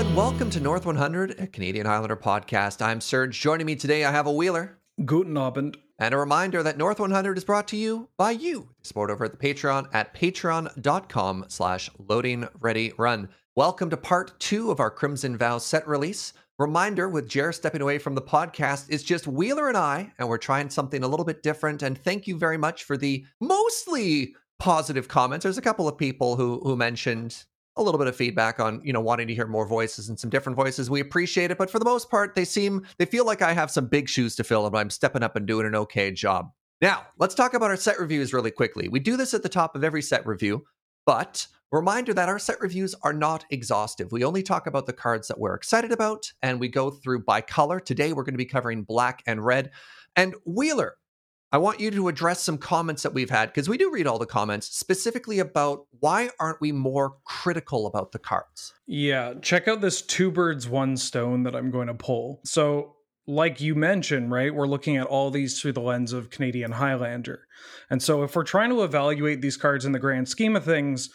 [0.00, 2.80] and welcome to North 100, a Canadian Highlander podcast.
[2.80, 3.38] I'm Serge.
[3.38, 4.78] Joining me today, I have a Wheeler.
[5.04, 5.76] Guten Abend.
[5.98, 8.70] And a reminder that North 100 is brought to you by you.
[8.80, 13.28] Support over at the Patreon at patreon.com slash loading ready run.
[13.54, 16.32] Welcome to part two of our Crimson Vow set release.
[16.58, 20.38] Reminder with Jer stepping away from the podcast, it's just Wheeler and I, and we're
[20.38, 21.82] trying something a little bit different.
[21.82, 25.42] And thank you very much for the mostly positive comments.
[25.42, 27.44] There's a couple of people who who mentioned
[27.76, 30.30] a little bit of feedback on you know wanting to hear more voices and some
[30.30, 30.90] different voices.
[30.90, 33.70] We appreciate it but for the most part they seem they feel like i have
[33.70, 36.50] some big shoes to fill and i'm stepping up and doing an okay job.
[36.80, 38.88] Now let's talk about our set reviews really quickly.
[38.88, 40.64] We do this at the top of every set review
[41.06, 44.10] but reminder that our set reviews are not exhaustive.
[44.12, 47.40] We only talk about the cards that we're excited about and we go through by
[47.40, 47.80] color.
[47.80, 49.70] Today we're going to be covering black and red.
[50.16, 50.96] And wheeler
[51.52, 54.18] I want you to address some comments that we've had because we do read all
[54.18, 58.72] the comments specifically about why aren't we more critical about the cards?
[58.86, 62.40] Yeah, check out this two birds, one stone that I'm going to pull.
[62.44, 62.94] So,
[63.26, 67.46] like you mentioned, right, we're looking at all these through the lens of Canadian Highlander.
[67.90, 71.10] And so, if we're trying to evaluate these cards in the grand scheme of things,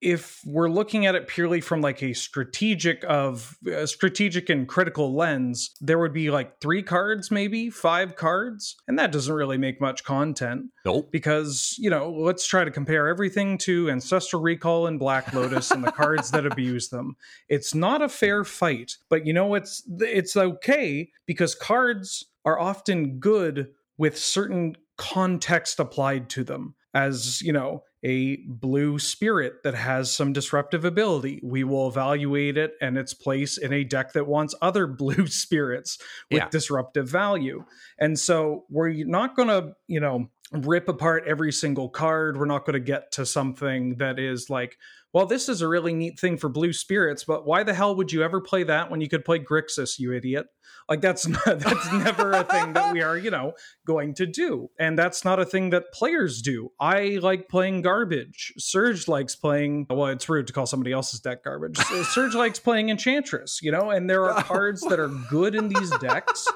[0.00, 5.14] if we're looking at it purely from like a strategic of a strategic and critical
[5.14, 9.80] lens there would be like three cards maybe five cards and that doesn't really make
[9.80, 10.66] much content.
[10.84, 11.10] Nope.
[11.12, 15.84] Because you know let's try to compare everything to ancestral recall and black lotus and
[15.84, 17.16] the cards that abuse them.
[17.48, 23.18] It's not a fair fight but you know it's it's okay because cards are often
[23.18, 26.74] good with certain context applied to them.
[26.94, 31.40] As you know a blue spirit that has some disruptive ability.
[31.42, 35.98] We will evaluate it and its place in a deck that wants other blue spirits
[36.30, 36.48] with Yeah.
[36.50, 37.64] disruptive value.
[37.98, 42.36] And so we're not going to, you know, rip apart every single card.
[42.36, 44.78] We're not going to get to something that is like,
[45.12, 48.12] well, this is a really neat thing for blue spirits, but why the hell would
[48.12, 50.46] you ever play that when you could play Grixis, you idiot?
[50.88, 53.52] Like that's not, that's never a thing that we are, you know,
[53.84, 54.70] going to do.
[54.78, 56.70] And that's not a thing that players do.
[56.78, 58.52] I like playing garbage.
[58.58, 61.78] Serge likes playing, well, it's rude to call somebody else's deck garbage.
[61.90, 65.68] Uh, Serge likes playing Enchantress, you know, and there are cards that are good in
[65.68, 66.46] these decks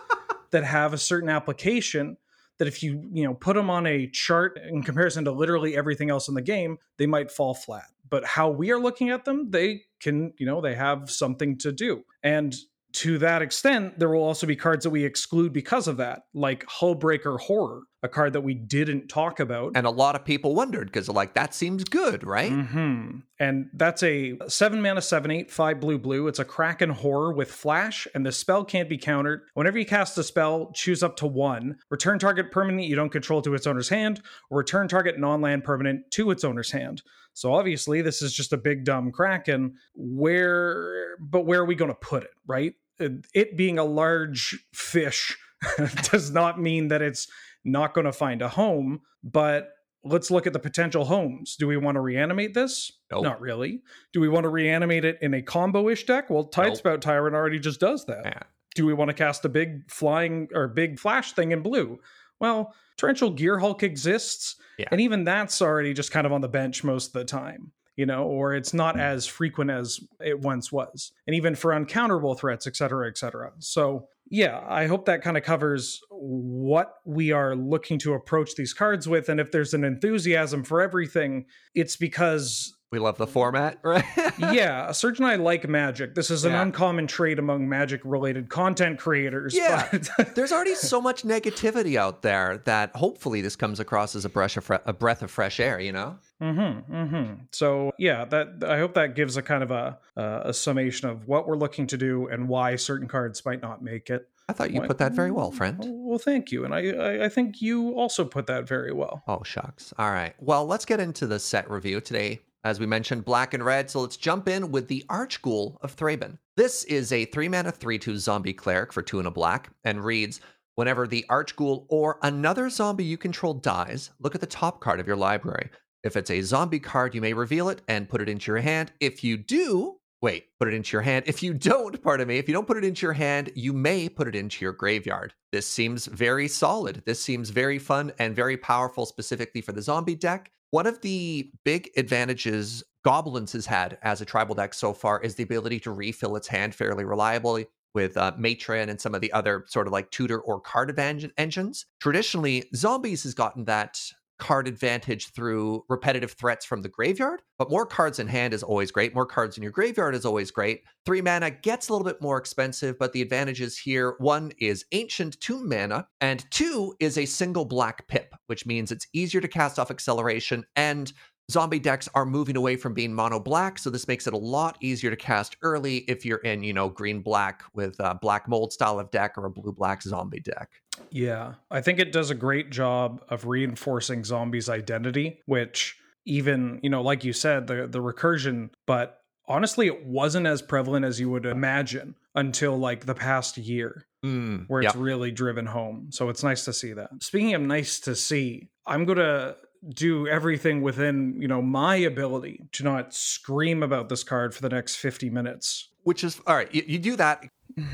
[0.53, 2.17] that have a certain application
[2.59, 6.11] that if you, you know, put them on a chart in comparison to literally everything
[6.11, 7.87] else in the game, they might fall flat.
[8.09, 11.73] But how we are looking at them, they can, you know, they have something to
[11.73, 12.05] do.
[12.23, 12.55] And
[12.95, 16.65] to that extent, there will also be cards that we exclude because of that, like
[16.67, 19.73] Hullbreaker Horror, a card that we didn't talk about.
[19.75, 22.53] And a lot of people wondered because like that seems good, right?
[22.53, 26.29] hmm And that's a seven mana, seven, eight, five blue, blue.
[26.29, 29.43] It's a Kraken horror with flash, and the spell can't be countered.
[29.55, 31.77] Whenever you cast a spell, choose up to one.
[31.91, 35.65] Return target permanent you don't control to its owner's hand, or return target non land
[35.65, 37.03] permanent to its owner's hand.
[37.33, 39.75] So obviously, this is just a big dumb Kraken.
[39.97, 42.75] Where, but where are we going to put it, right?
[43.01, 45.37] Uh, it being a large fish
[46.11, 47.27] does not mean that it's
[47.65, 49.71] not going to find a home, but
[50.05, 51.57] let's look at the potential homes.
[51.59, 52.93] Do we want to reanimate this?
[53.11, 53.25] Nope.
[53.25, 53.81] Not really.
[54.13, 56.29] Do we want to reanimate it in a combo ish deck?
[56.29, 58.23] Well, Tidespout Tyrant already just does that.
[58.25, 58.41] Yeah.
[58.75, 62.01] Do we want to cast a big flying or big flash thing in blue?
[62.41, 64.89] Well, Torrential Gearhulk exists, Yeah.
[64.91, 67.73] and even that's already just kind of on the bench most of the time.
[67.97, 69.01] You know, or it's not hmm.
[69.01, 73.53] as frequent as it once was, and even for uncounterable threats, et cetera, et cetera.
[73.61, 78.73] So, yeah, I hope that kind of covers what we are looking to approach these
[78.73, 79.29] cards with.
[79.29, 81.45] And if there's an enthusiasm for everything,
[81.75, 84.05] it's because, We love the format, right?
[84.39, 86.15] yeah, Serge and I like magic.
[86.15, 86.63] This is an Yeah.
[86.63, 89.53] uncommon trait among magic related content creators.
[89.53, 89.89] Yeah.
[89.91, 94.29] but- There's already so much negativity out there that hopefully this comes across as a
[94.29, 96.19] breath of, fre- a breath of fresh air, you know?
[96.41, 97.33] Mm-hmm, mm-hmm.
[97.51, 101.27] So yeah, that I hope that gives a kind of a uh, a summation of
[101.27, 104.29] what we're looking to do and why certain cards might not make it.
[104.49, 105.79] I thought you put that very well, friend.
[105.81, 109.23] Well, thank you, and I, I I think you also put that very well.
[109.27, 109.95] Oh, shucks.
[109.99, 110.35] All right.
[110.39, 112.43] Well, let's get into the set review today.
[112.65, 113.91] As we mentioned, black and red.
[113.91, 116.39] So let's jump in with the Archghoul of Thraben.
[116.57, 120.05] This is a three mana, three two zombie cleric for two and a black, and
[120.05, 120.41] reads
[120.77, 125.07] Whenever the Archghoul or another zombie you control dies, look at the top card of
[125.07, 125.71] your library.
[126.03, 128.93] If it's a zombie card, you may reveal it and put it into your hand.
[128.99, 131.25] If you do, wait, put it into your hand.
[131.27, 134.09] If you don't, pardon me, if you don't put it into your hand, you may
[134.09, 135.35] put it into your graveyard.
[135.53, 137.03] This seems very solid.
[137.05, 140.51] This seems very fun and very powerful, specifically for the zombie deck.
[140.71, 145.35] One of the big advantages Goblins has had as a tribal deck so far is
[145.35, 149.33] the ability to refill its hand fairly reliably with uh, Matron and some of the
[149.33, 151.87] other sort of like tutor or card advantage engines.
[152.01, 154.01] Traditionally, Zombies has gotten that
[154.39, 158.91] card advantage through repetitive threats from the graveyard, but more cards in hand is always
[158.91, 159.15] great.
[159.15, 160.83] More cards in your graveyard is always great.
[161.07, 165.41] Three mana gets a little bit more expensive, but the advantages here one is ancient
[165.41, 169.79] two mana, and two is a single black pip, which means it's easier to cast
[169.79, 171.13] off acceleration and
[171.51, 174.77] zombie decks are moving away from being mono black so this makes it a lot
[174.81, 178.73] easier to cast early if you're in you know green black with a black mold
[178.73, 180.71] style of deck or a blue black zombie deck
[181.11, 186.89] yeah i think it does a great job of reinforcing zombies identity which even you
[186.89, 191.29] know like you said the the recursion but honestly it wasn't as prevalent as you
[191.29, 195.03] would imagine until like the past year mm, where it's yep.
[195.03, 199.05] really driven home so it's nice to see that speaking of nice to see i'm
[199.05, 199.55] gonna
[199.89, 204.69] do everything within you know my ability to not scream about this card for the
[204.69, 205.89] next 50 minutes.
[206.03, 207.45] Which is all right you, you do that.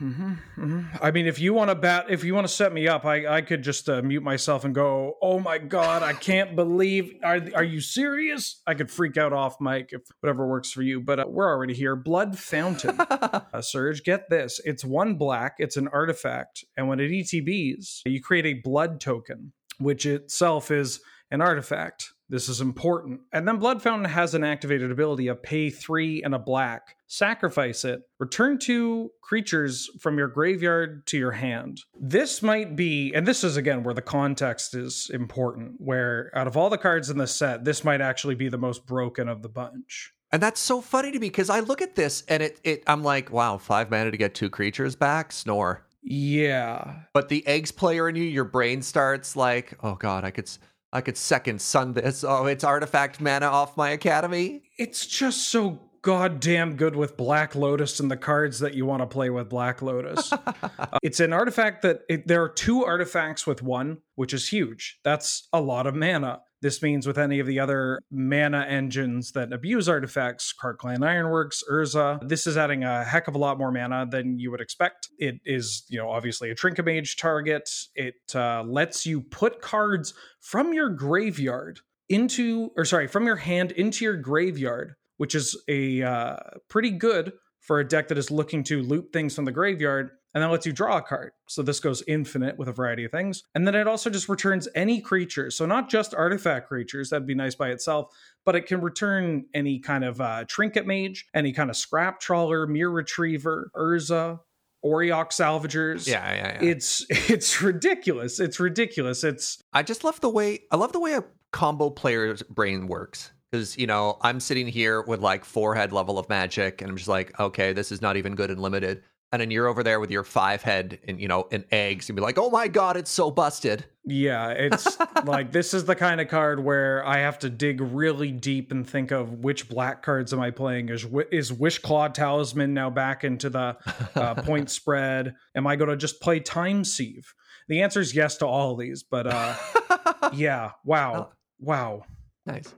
[0.00, 0.80] Mm-hmm, mm-hmm.
[1.02, 3.26] i mean if you want to bat if you want to set me up i
[3.26, 7.40] i could just uh, mute myself and go oh my god i can't believe are,
[7.56, 8.62] are you serious?
[8.64, 11.74] I could freak out off mike if whatever works for you but uh, we're already
[11.74, 11.96] here.
[11.96, 12.96] Blood fountain.
[13.52, 14.60] Uh, Serge get this.
[14.64, 19.52] It's one black it's an artifact and when it etbs you create a blood token
[19.78, 22.12] which itself is an artifact.
[22.30, 23.20] This is important.
[23.32, 27.86] And then Blood Fountain has an activated ability of pay three and a black, sacrifice
[27.86, 31.80] it, return two creatures from your graveyard to your hand.
[31.98, 36.56] This might be, and this is again where the context is important, where out of
[36.56, 39.48] all the cards in the set, this might actually be the most broken of the
[39.48, 40.12] bunch.
[40.30, 43.02] And that's so funny to me because I look at this and it, it I'm
[43.02, 45.32] like, wow, five mana to get two creatures back?
[45.32, 45.86] Snore.
[46.02, 47.04] Yeah.
[47.14, 50.50] But the eggs player in you, your brain starts like, oh god, I could
[50.92, 52.24] I could second sun this.
[52.24, 54.62] Oh, it's artifact mana off my academy.
[54.78, 59.06] It's just so goddamn good with Black Lotus and the cards that you want to
[59.06, 60.32] play with Black Lotus.
[60.32, 60.52] uh,
[61.02, 64.98] it's an artifact that it, there are two artifacts with one, which is huge.
[65.04, 66.40] That's a lot of mana.
[66.60, 72.26] This means with any of the other mana engines that abuse artifacts, Clan Ironworks, Urza,
[72.28, 75.08] this is adding a heck of a lot more mana than you would expect.
[75.18, 77.70] It is, you know, obviously a Trinket Mage target.
[77.94, 83.70] It uh, lets you put cards from your graveyard into, or sorry, from your hand
[83.72, 86.36] into your graveyard, which is a uh,
[86.68, 90.42] pretty good for a deck that is looking to loot things from the graveyard and
[90.42, 91.32] then lets you draw a card.
[91.48, 93.44] So this goes infinite with a variety of things.
[93.54, 95.50] And then it also just returns any creature.
[95.50, 98.14] So not just artifact creatures, that'd be nice by itself,
[98.44, 102.66] but it can return any kind of uh, trinket mage, any kind of scrap trawler,
[102.66, 104.40] Myr retriever, Urza,
[104.84, 106.06] Auriok salvagers.
[106.06, 106.68] Yeah, yeah, yeah.
[106.70, 108.38] It's it's ridiculous.
[108.38, 109.24] It's ridiculous.
[109.24, 113.32] It's I just love the way I love the way a combo player's brain works.
[113.50, 117.08] Because, you know, I'm sitting here with like forehead level of magic, and I'm just
[117.08, 119.02] like, okay, this is not even good and limited
[119.32, 122.16] and then you're over there with your five head and you know and eggs and
[122.16, 123.84] be like oh my god it's so busted.
[124.04, 128.32] Yeah it's like this is the kind of card where i have to dig really
[128.32, 130.88] deep and think of which black cards am i playing.
[130.88, 133.76] Is is Wishclaw Talisman now back into the
[134.14, 135.34] uh, point spread?
[135.54, 137.34] Am i going to just play time sieve?
[137.68, 139.54] The answer is yes to all of these but uh
[140.32, 141.32] yeah wow oh.
[141.60, 142.02] wow.
[142.46, 142.74] Nice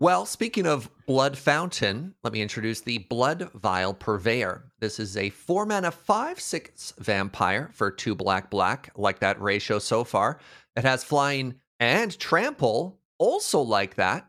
[0.00, 4.70] well, speaking of Blood Fountain, let me introduce the Bloodvial Purveyor.
[4.78, 9.80] This is a 4 mana 5 6 vampire for 2 black black, like that ratio
[9.80, 10.38] so far.
[10.76, 14.28] It has flying and trample, also like that.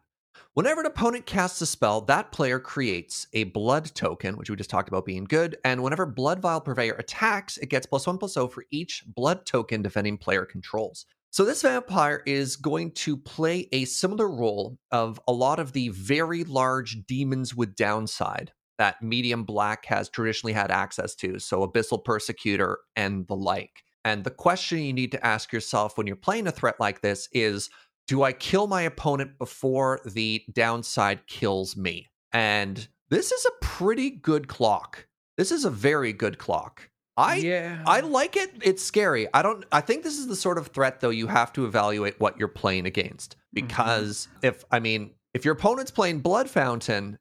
[0.56, 4.70] Whenever an opponent casts a spell, that player creates a blood token, which we just
[4.72, 5.56] talked about being good.
[5.64, 9.84] And whenever Bloodvial Purveyor attacks, it gets plus one plus zero for each blood token
[9.84, 11.06] defending player controls.
[11.32, 15.90] So this vampire is going to play a similar role of a lot of the
[15.90, 22.04] very large demons with downside that medium black has traditionally had access to, so abyssal
[22.04, 23.84] persecutor and the like.
[24.06, 27.30] And the question you need to ask yourself when you're playing a threat like this
[27.32, 27.70] is
[28.08, 32.08] do I kill my opponent before the downside kills me?
[32.34, 35.06] And this is a pretty good clock.
[35.38, 36.89] This is a very good clock.
[37.20, 37.84] I yeah.
[37.86, 38.52] I like it.
[38.62, 39.28] It's scary.
[39.34, 42.20] I don't I think this is the sort of threat though you have to evaluate
[42.20, 43.68] what you're playing against mm-hmm.
[43.68, 44.48] because mm-hmm.
[44.48, 47.20] if I mean if your opponent's playing Blood Fountain,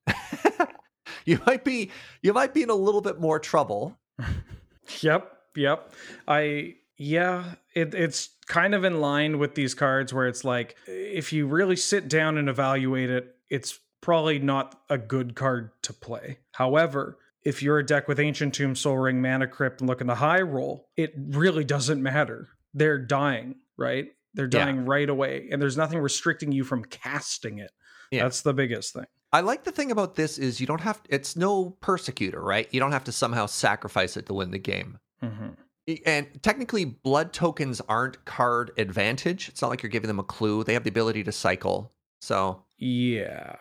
[1.25, 1.91] you might be
[2.23, 3.99] you might be in a little bit more trouble.
[5.01, 5.93] yep, yep.
[6.27, 11.33] I yeah, it, it's kind of in line with these cards where it's like if
[11.33, 16.39] you really sit down and evaluate it, it's probably not a good card to play.
[16.53, 20.15] However, if you're a deck with Ancient Tomb, Soul Ring, Mana Crypt, and looking to
[20.15, 22.51] high roll, it really doesn't matter.
[22.75, 24.09] They're dying, right?
[24.35, 24.83] They're dying yeah.
[24.85, 27.71] right away, and there's nothing restricting you from casting it.
[28.11, 28.25] Yeah.
[28.25, 29.07] That's the biggest thing.
[29.33, 32.69] I like the thing about this is you don't have it's no persecutor, right?
[32.71, 34.99] You don't have to somehow sacrifice it to win the game.
[35.23, 35.95] Mm-hmm.
[36.05, 39.49] And technically, blood tokens aren't card advantage.
[39.49, 40.65] It's not like you're giving them a clue.
[40.65, 41.95] They have the ability to cycle.
[42.21, 43.57] So, Yeah.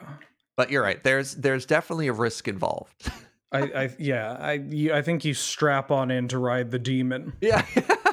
[0.57, 1.01] but you're right.
[1.01, 3.09] There's there's definitely a risk involved.
[3.51, 7.33] I, I yeah, I you, I think you strap on in to ride the demon
[7.41, 7.65] yeah.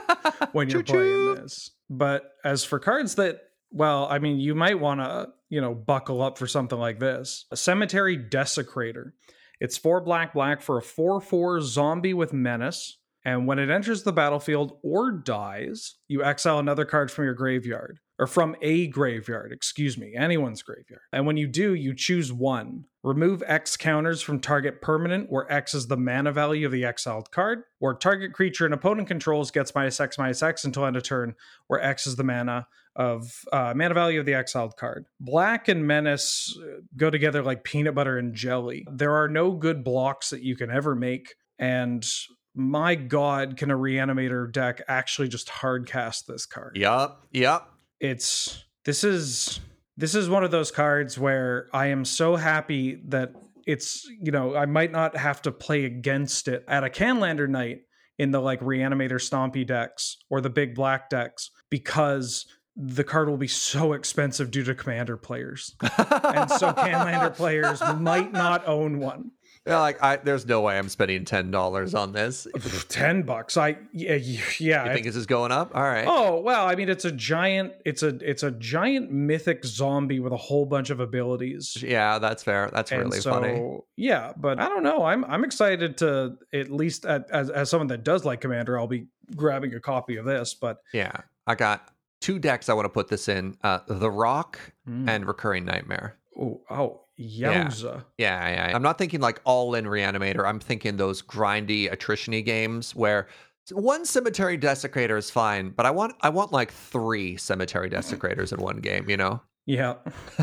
[0.52, 0.92] when you're Choo-choo.
[0.92, 1.70] playing this.
[1.90, 3.40] But as for cards that
[3.74, 7.46] well, I mean, you might want to, you know, buckle up for something like this.
[7.50, 9.12] A Cemetery Desecrator.
[9.60, 12.98] It's four black black for a 4 4 zombie with menace.
[13.24, 17.98] And when it enters the battlefield or dies, you exile another card from your graveyard,
[18.18, 21.02] or from a graveyard, excuse me, anyone's graveyard.
[21.12, 22.84] And when you do, you choose one.
[23.02, 27.30] Remove X counters from target permanent, where X is the mana value of the exiled
[27.30, 31.02] card, or target creature an opponent controls gets minus X minus X until end of
[31.02, 31.34] turn,
[31.66, 32.66] where X is the mana
[32.96, 35.06] of uh, mana value of the exiled card.
[35.18, 38.86] Black and Menace uh, go together like peanut butter and jelly.
[38.90, 42.06] There are no good blocks that you can ever make, and
[42.54, 46.76] my god, can a reanimator deck actually just hard cast this card?
[46.76, 47.26] Yup.
[47.32, 47.73] Yup.
[48.04, 49.60] It's this is
[49.96, 53.32] this is one of those cards where I am so happy that
[53.66, 57.78] it's you know I might not have to play against it at a Canlander night
[58.18, 62.44] in the like reanimator stompy decks or the big black decks because
[62.76, 68.32] the card will be so expensive due to commander players and so Canlander players might
[68.32, 69.30] not own one.
[69.66, 72.46] Yeah, like I, there's no way I'm spending ten dollars on this.
[72.90, 74.16] Ten bucks, I yeah
[74.58, 74.84] yeah.
[74.84, 75.74] You think this is going up?
[75.74, 76.04] All right.
[76.06, 80.34] Oh well, I mean it's a giant it's a it's a giant mythic zombie with
[80.34, 81.82] a whole bunch of abilities.
[81.82, 82.70] Yeah, that's fair.
[82.74, 83.78] That's and really so funny.
[83.96, 85.04] yeah, but I don't know.
[85.04, 88.86] I'm I'm excited to at least at, as as someone that does like Commander, I'll
[88.86, 90.52] be grabbing a copy of this.
[90.52, 91.12] But Yeah,
[91.46, 91.88] I got
[92.20, 92.68] two decks.
[92.68, 96.18] I want to put this in: uh, the Rock mm, and Recurring Nightmare.
[96.38, 98.04] oh oh yowza.
[98.18, 98.76] Yeah, yeah, yeah.
[98.76, 100.46] I'm not thinking like all in Reanimator.
[100.46, 103.28] I'm thinking those grindy attritiony games where
[103.72, 108.60] one Cemetery Desecrator is fine, but I want I want like three Cemetery Desecrators in
[108.60, 109.08] one game.
[109.08, 109.40] You know.
[109.66, 109.94] Yeah,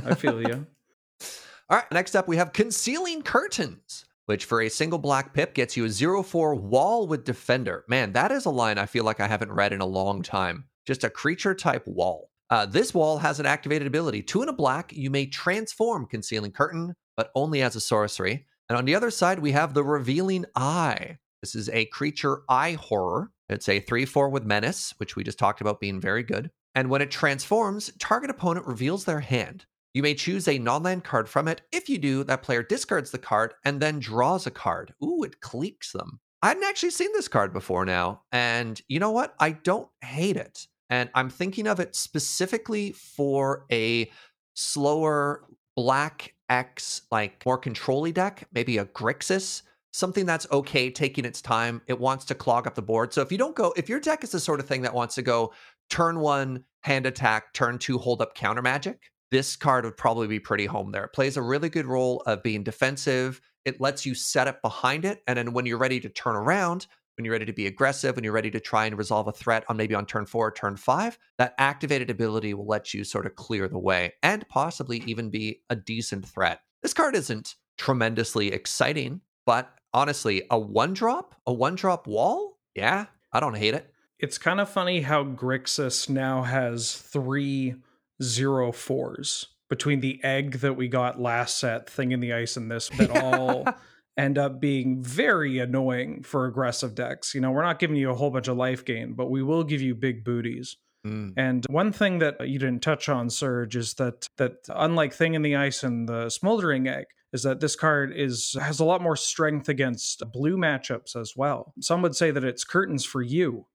[0.06, 0.66] I feel you.
[1.70, 5.78] All right, next up we have Concealing Curtains, which for a single black pip gets
[5.78, 7.86] you a 0 4 wall with Defender.
[7.88, 10.66] Man, that is a line I feel like I haven't read in a long time.
[10.86, 12.31] Just a creature type wall.
[12.52, 14.22] Uh, this wall has an activated ability.
[14.22, 18.46] Two in a black, you may transform Concealing Curtain, but only as a sorcery.
[18.68, 21.18] And on the other side, we have the Revealing Eye.
[21.42, 23.32] This is a creature eye horror.
[23.48, 26.52] It's a 3 4 with Menace, which we just talked about being very good.
[26.76, 29.66] And when it transforms, target opponent reveals their hand.
[29.94, 31.62] You may choose a non land card from it.
[31.72, 34.94] If you do, that player discards the card and then draws a card.
[35.04, 36.20] Ooh, it cliques them.
[36.42, 38.24] I hadn't actually seen this card before now.
[38.32, 39.36] And you know what?
[39.40, 40.68] I don't hate it.
[40.92, 44.12] And I'm thinking of it specifically for a
[44.54, 45.46] slower
[45.76, 51.82] black X, like more controlly deck, maybe a Grixis, something that's okay taking its time.
[51.88, 53.14] It wants to clog up the board.
[53.14, 55.16] So if you don't go, if your deck is the sort of thing that wants
[55.16, 55.54] to go
[55.90, 60.40] turn one, hand attack, turn two, hold up counter magic, this card would probably be
[60.40, 61.06] pretty home there.
[61.06, 63.40] It plays a really good role of being defensive.
[63.64, 65.24] It lets you set up behind it.
[65.26, 66.88] And then when you're ready to turn around,
[67.22, 69.64] when you're ready to be aggressive, when you're ready to try and resolve a threat
[69.70, 73.28] on maybe on turn four or turn five, that activated ability will let you sort
[73.28, 76.62] of clear the way and possibly even be a decent threat.
[76.82, 83.06] This card isn't tremendously exciting, but honestly, a one drop, a one drop wall, yeah,
[83.32, 83.94] I don't hate it.
[84.18, 87.76] It's kind of funny how Grixis now has three
[88.24, 92.72] zero fours between the egg that we got last set, thing in the ice, and
[92.72, 93.68] this that all
[94.18, 97.34] end up being very annoying for aggressive decks.
[97.34, 99.64] You know, we're not giving you a whole bunch of life gain, but we will
[99.64, 100.78] give you big booties.
[101.06, 101.34] Mm.
[101.36, 105.42] And one thing that you didn't touch on, Serge, is that that unlike Thing in
[105.42, 109.16] the Ice and the Smoldering Egg, is that this card is has a lot more
[109.16, 111.74] strength against blue matchups as well.
[111.80, 113.66] Some would say that it's curtains for you.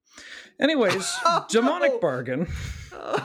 [0.60, 1.98] Anyways, Oh, Demonic no.
[1.98, 2.46] Bargain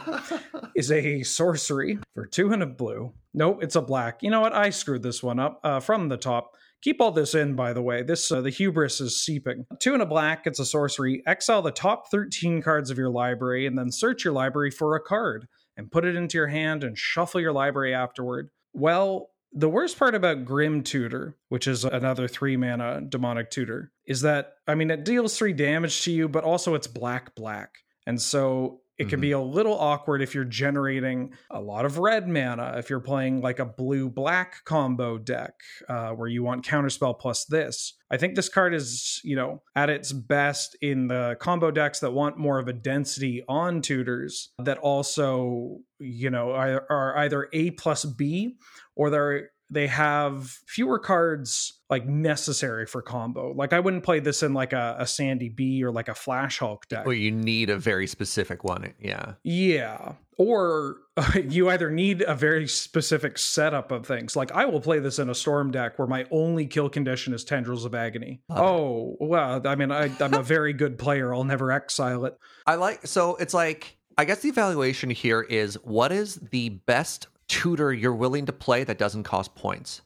[0.75, 3.13] is a sorcery for two and a blue.
[3.33, 4.23] Nope, it's a black.
[4.23, 4.53] You know what?
[4.53, 6.55] I screwed this one up uh, from the top.
[6.81, 8.01] Keep all this in, by the way.
[8.03, 9.65] This uh, the hubris is seeping.
[9.79, 10.47] Two and a black.
[10.47, 11.21] It's a sorcery.
[11.27, 15.01] Exile the top thirteen cards of your library, and then search your library for a
[15.01, 15.47] card
[15.77, 18.49] and put it into your hand and shuffle your library afterward.
[18.73, 24.21] Well, the worst part about Grim Tutor, which is another three mana demonic tutor, is
[24.21, 27.75] that I mean it deals three damage to you, but also it's black black,
[28.07, 32.27] and so it can be a little awkward if you're generating a lot of red
[32.27, 32.75] mana.
[32.77, 35.53] If you're playing like a blue black combo deck
[35.89, 39.89] uh, where you want counterspell plus this, I think this card is you know at
[39.89, 44.77] its best in the combo decks that want more of a density on tutors that
[44.77, 48.57] also you know are, are either A plus B
[48.95, 53.53] or they're they have fewer cards like necessary for combo.
[53.53, 56.59] Like I wouldn't play this in like a, a Sandy B or like a Flash
[56.59, 57.05] Hulk deck.
[57.05, 58.93] Well, you need a very specific one.
[58.99, 59.33] Yeah.
[59.43, 60.13] Yeah.
[60.37, 64.35] Or uh, you either need a very specific setup of things.
[64.35, 67.45] Like I will play this in a storm deck where my only kill condition is
[67.45, 68.41] Tendrils of Agony.
[68.49, 68.61] Love it.
[68.61, 71.33] oh, well, I mean, I, I'm a very good player.
[71.33, 72.37] I'll never exile it.
[72.67, 77.27] I like so it's like I guess the evaluation here is what is the best
[77.51, 80.01] tutor you're willing to play that doesn't cost points.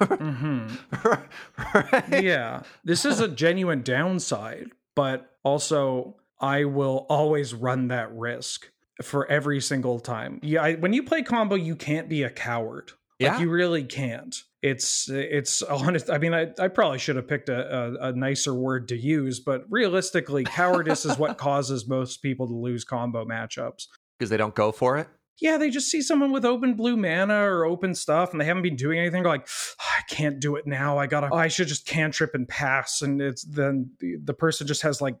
[0.00, 0.68] hmm
[1.04, 2.22] right?
[2.22, 8.70] yeah, this is a genuine downside, but also I will always run that risk
[9.02, 10.40] for every single time.
[10.42, 12.92] Yeah, I, when you play combo, you can't be a coward.
[13.20, 13.40] Like Yeah.
[13.40, 14.34] you really can't.
[14.62, 16.08] It's it's honest.
[16.10, 19.40] I mean, I, I probably should have picked a, a, a nicer word to use,
[19.40, 23.86] but realistically, cowardice is what causes most people to lose combo matchups.
[24.18, 25.08] Because they don't go for it.
[25.40, 28.62] Yeah, they just see someone with open blue mana or open stuff, and they haven't
[28.62, 29.22] been doing anything.
[29.22, 30.98] They're like, I can't do it now.
[30.98, 31.32] I gotta.
[31.32, 33.02] I should just cantrip and pass.
[33.02, 35.16] And it's then the, the person just has like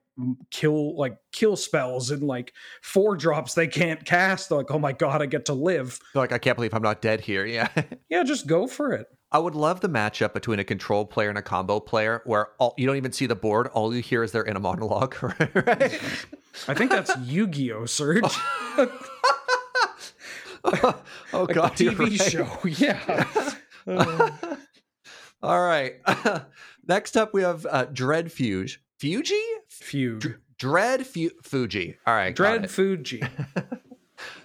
[0.50, 4.48] kill like kill spells and like four drops they can't cast.
[4.48, 5.98] They're like, oh my god, I get to live.
[6.12, 7.38] They're like, I can't believe I'm not dead here.
[7.48, 7.68] Yeah.
[8.10, 9.06] Yeah, just go for it.
[9.30, 12.74] I would love the matchup between a control player and a combo player where all,
[12.78, 13.66] you don't even see the board.
[13.68, 16.00] All you hear is they're in a monologue, right?
[16.66, 18.24] I think that's Yu-Gi-Oh, Serge,
[20.64, 21.76] oh, like God.
[21.76, 22.30] the TV right.
[22.30, 22.58] show.
[22.64, 23.24] Yeah.
[23.86, 24.30] Uh,
[25.42, 25.94] All right.
[26.86, 28.78] Next up, we have uh, Dread Fuge.
[28.98, 29.40] Fuji?
[29.68, 30.36] Fugue.
[30.58, 31.96] Dread Fu- Fuji.
[32.06, 32.34] All right.
[32.34, 32.70] Dread.
[32.70, 33.22] Fuji.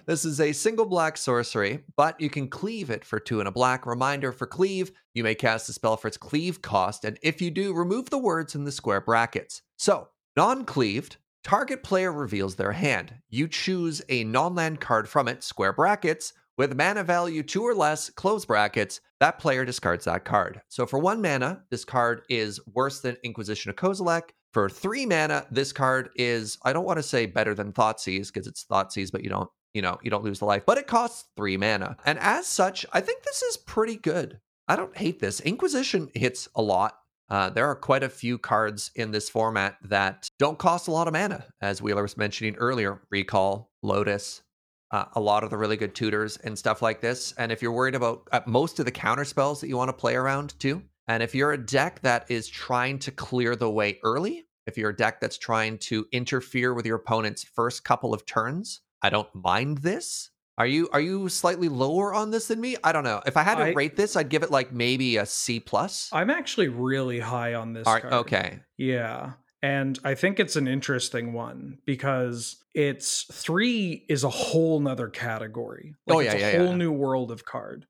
[0.06, 3.52] This is a single black sorcery, but you can cleave it for two and a
[3.52, 3.86] black.
[3.86, 7.50] Reminder for cleave, you may cast a spell for its cleave cost, and if you
[7.50, 9.62] do, remove the words in the square brackets.
[9.76, 13.14] So, non cleaved, target player reveals their hand.
[13.28, 17.74] You choose a non land card from it, square brackets, with mana value two or
[17.74, 19.00] less, close brackets.
[19.20, 20.60] That player discards that card.
[20.68, 24.30] So, for one mana, this card is worse than Inquisition of Kozilek.
[24.52, 28.46] For three mana, this card is, I don't want to say better than Thoughtseize because
[28.46, 31.24] it's Thoughtseize, but you don't you know, you don't lose the life, but it costs
[31.36, 31.96] three mana.
[32.06, 34.38] And as such, I think this is pretty good.
[34.68, 35.40] I don't hate this.
[35.40, 36.96] Inquisition hits a lot.
[37.30, 41.08] Uh, there are quite a few cards in this format that don't cost a lot
[41.08, 43.00] of mana, as Wheeler was mentioning earlier.
[43.10, 44.42] Recall, Lotus,
[44.90, 47.32] uh, a lot of the really good tutors and stuff like this.
[47.38, 49.94] And if you're worried about uh, most of the counter spells that you want to
[49.94, 53.98] play around too, and if you're a deck that is trying to clear the way
[54.04, 58.24] early, if you're a deck that's trying to interfere with your opponent's first couple of
[58.24, 60.30] turns, I don't mind this.
[60.56, 62.76] Are you are you slightly lower on this than me?
[62.84, 63.20] I don't know.
[63.26, 66.08] If I had to I- rate this, I'd give it like maybe a C plus.
[66.12, 68.14] I'm actually really high on this All right, card.
[68.14, 68.60] okay.
[68.76, 69.32] Yeah.
[69.62, 75.94] And I think it's an interesting one because it's three is a whole nother category.
[76.08, 76.76] Oh, it's yeah, a yeah, whole yeah.
[76.76, 77.86] new world of card.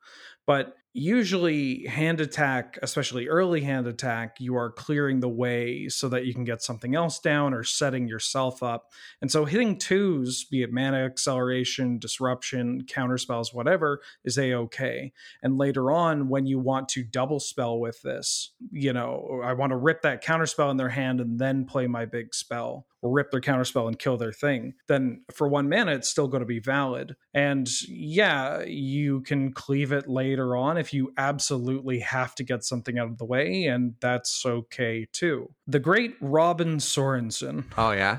[0.47, 6.25] But usually hand attack, especially early hand attack, you are clearing the way so that
[6.25, 8.93] you can get something else down or setting yourself up.
[9.21, 15.13] And so hitting twos, be it mana acceleration, disruption, counter spells, whatever, is a okay.
[15.43, 19.71] And later on, when you want to double spell with this, you know, I want
[19.71, 23.11] to rip that counter spell in their hand and then play my big spell, or
[23.11, 26.41] rip their counter spell and kill their thing, then for one mana, it's still going
[26.41, 27.15] to be valid.
[27.35, 32.99] And yeah, you can cleave it later on if you absolutely have to get something
[32.99, 35.51] out of the way, and that's okay too.
[35.67, 38.19] The great Robin Sorensen, Oh yeah.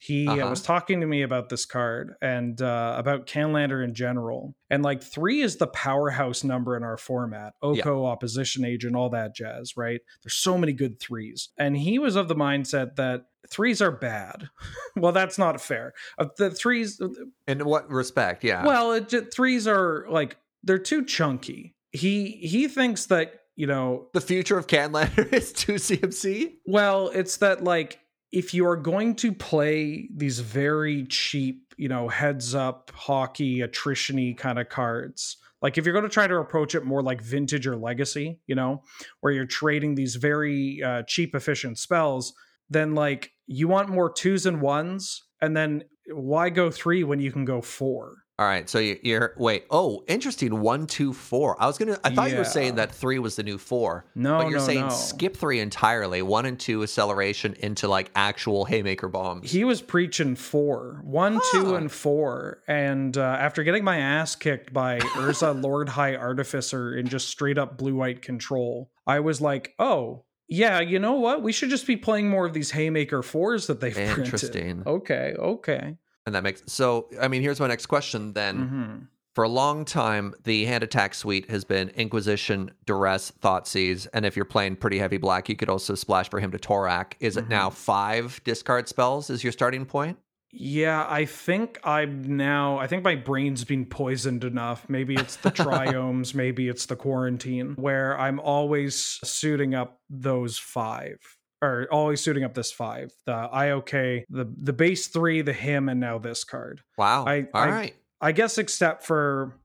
[0.00, 0.50] he uh, Uh-huh.
[0.50, 4.54] was talking to me about this card and uh, about Canlander in general.
[4.70, 9.34] And like three is the powerhouse number in our format Oko, opposition agent, all that
[9.34, 10.00] jazz, right?
[10.22, 11.48] There's so many good threes.
[11.58, 14.48] And he was of the mindset that threes are bad.
[14.96, 15.92] well, that's not fair.
[16.18, 17.00] Uh, the threes,
[17.46, 18.42] In what respect?
[18.44, 18.64] Yeah.
[18.66, 21.74] well, it, threes are like, they're too chunky.
[21.94, 26.54] He he thinks that, you know, the future of Canlander is two CMC.
[26.66, 28.00] Well, it's that like
[28.32, 34.34] if you are going to play these very cheap, you know, heads up hockey attrition-y
[34.36, 37.64] kind of cards, like if you're going to try to approach it more like vintage
[37.64, 38.82] or legacy, you know,
[39.20, 42.34] where you're trading these very uh, cheap efficient spells,
[42.68, 47.32] then like you want more twos and ones, and then why go three when you
[47.32, 48.16] can go four?
[48.36, 48.68] All right.
[48.68, 49.64] So you, you're wait.
[49.70, 50.60] Oh, interesting.
[50.60, 51.56] One, two, four.
[51.62, 52.00] I was gonna.
[52.02, 54.06] I thought you were saying that three was the new four.
[54.16, 54.88] No, but you're no, saying no.
[54.88, 56.20] skip three entirely.
[56.20, 59.52] One and two acceleration into like actual haymaker bombs.
[59.52, 61.76] He was preaching four, one, two, Ah.
[61.76, 62.58] and four.
[62.66, 67.56] And uh, after getting my ass kicked by Urza Lord High Artificer in just straight
[67.56, 71.42] up blue white control, I was like, oh, yeah, you know what?
[71.42, 74.24] We should just be playing more of these Haymaker fours that they've printed.
[74.24, 74.82] Interesting.
[74.86, 75.96] Okay, okay.
[76.26, 77.08] And that makes so.
[77.20, 78.58] I mean, here's my next question then.
[78.58, 79.08] Mhm.
[79.34, 84.36] For a long time, the hand attack suite has been Inquisition, Duress, Thoughtseize, and if
[84.36, 87.14] you're playing pretty heavy black, you could also splash for Hymn to Tourach.
[87.18, 87.50] Is it Mhm.
[87.50, 90.18] now five discard spells is your starting point?
[90.56, 92.78] Yeah, I think I'm now.
[92.78, 94.88] I think my brain's been poisoned enough.
[94.88, 101.16] Maybe it's the triomes, maybe it's the quarantine, where I'm always suiting up those five,
[101.60, 105.98] or always suiting up this five: the IOK, the the base three, the Hymn, and
[105.98, 106.82] now this card.
[106.96, 107.24] Wow.
[107.26, 107.94] I- All I- right.
[108.20, 109.58] I guess, except for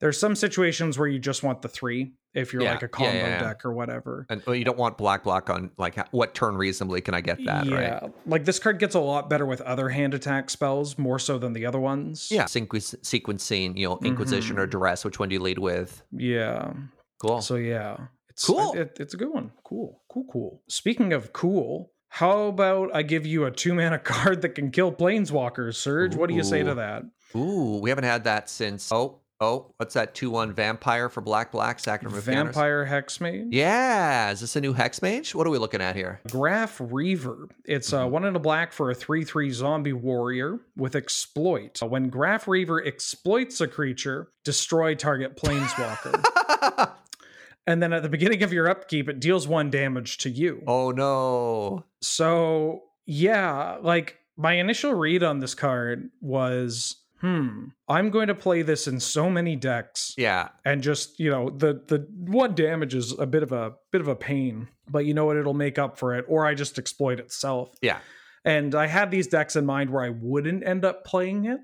[0.00, 3.12] there's some situations where you just want the three if you're Yeah, like a combo
[3.14, 3.42] yeah, yeah.
[3.42, 4.26] deck or whatever.
[4.28, 7.44] And well, you don't want black block on like what turn reasonably can I get
[7.46, 8.12] that, yeah, right?
[8.26, 11.52] like this card gets a lot better with other hand attack spells, more so than
[11.52, 12.28] the other ones.
[12.30, 12.44] Yeah.
[12.44, 14.60] Sequ- sequencing, you know, Inquisition Mhm.
[14.60, 16.02] or Duress, which one do you lead with?
[16.12, 16.72] yeah.
[17.20, 17.40] Cool.
[17.40, 17.96] So yeah,
[18.28, 18.74] it's Cool.
[18.74, 19.50] It, it's a good one.
[19.64, 20.62] Cool, cool, cool.
[20.68, 24.92] Speaking of cool, how about I give you a two mana card that can kill
[24.92, 26.14] planeswalkers, Serge?
[26.14, 27.02] What do you say to that?
[27.34, 28.92] Ooh, we haven't had that since.
[28.92, 30.14] Oh, oh, what's that?
[30.14, 33.48] 2 1 vampire for black, black, Sacrament Vampire Hexmage.
[33.50, 34.30] Yeah.
[34.30, 35.34] Is this a new Hex Mage?
[35.34, 36.20] What are we looking at here?
[36.30, 37.48] Graf Reaver.
[37.64, 38.10] It's uh, Mhm.
[38.10, 41.78] one in a black for a 3 3 zombie warrior with exploit.
[41.82, 46.92] Uh, When Graf Reaver exploits a creature, destroy target planeswalker.
[47.66, 50.62] and then at the beginning of your upkeep, it deals one damage to you.
[50.66, 51.84] oh, no.
[52.00, 58.62] So, yeah, like my initial read on this card was hmm, I'm going to play
[58.62, 60.48] this in so many decks Yeah.
[60.64, 64.08] and just, you know, the the one damage is a bit of a bit of
[64.08, 67.18] a pain, but you know what it'll make up for it or I just exploit
[67.20, 67.74] itself.
[67.82, 67.98] Yeah.
[68.44, 71.60] And I had these decks in mind where I wouldn't end up playing it,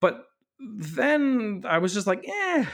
[0.00, 0.24] but
[0.58, 2.64] then I was just like, "Eh,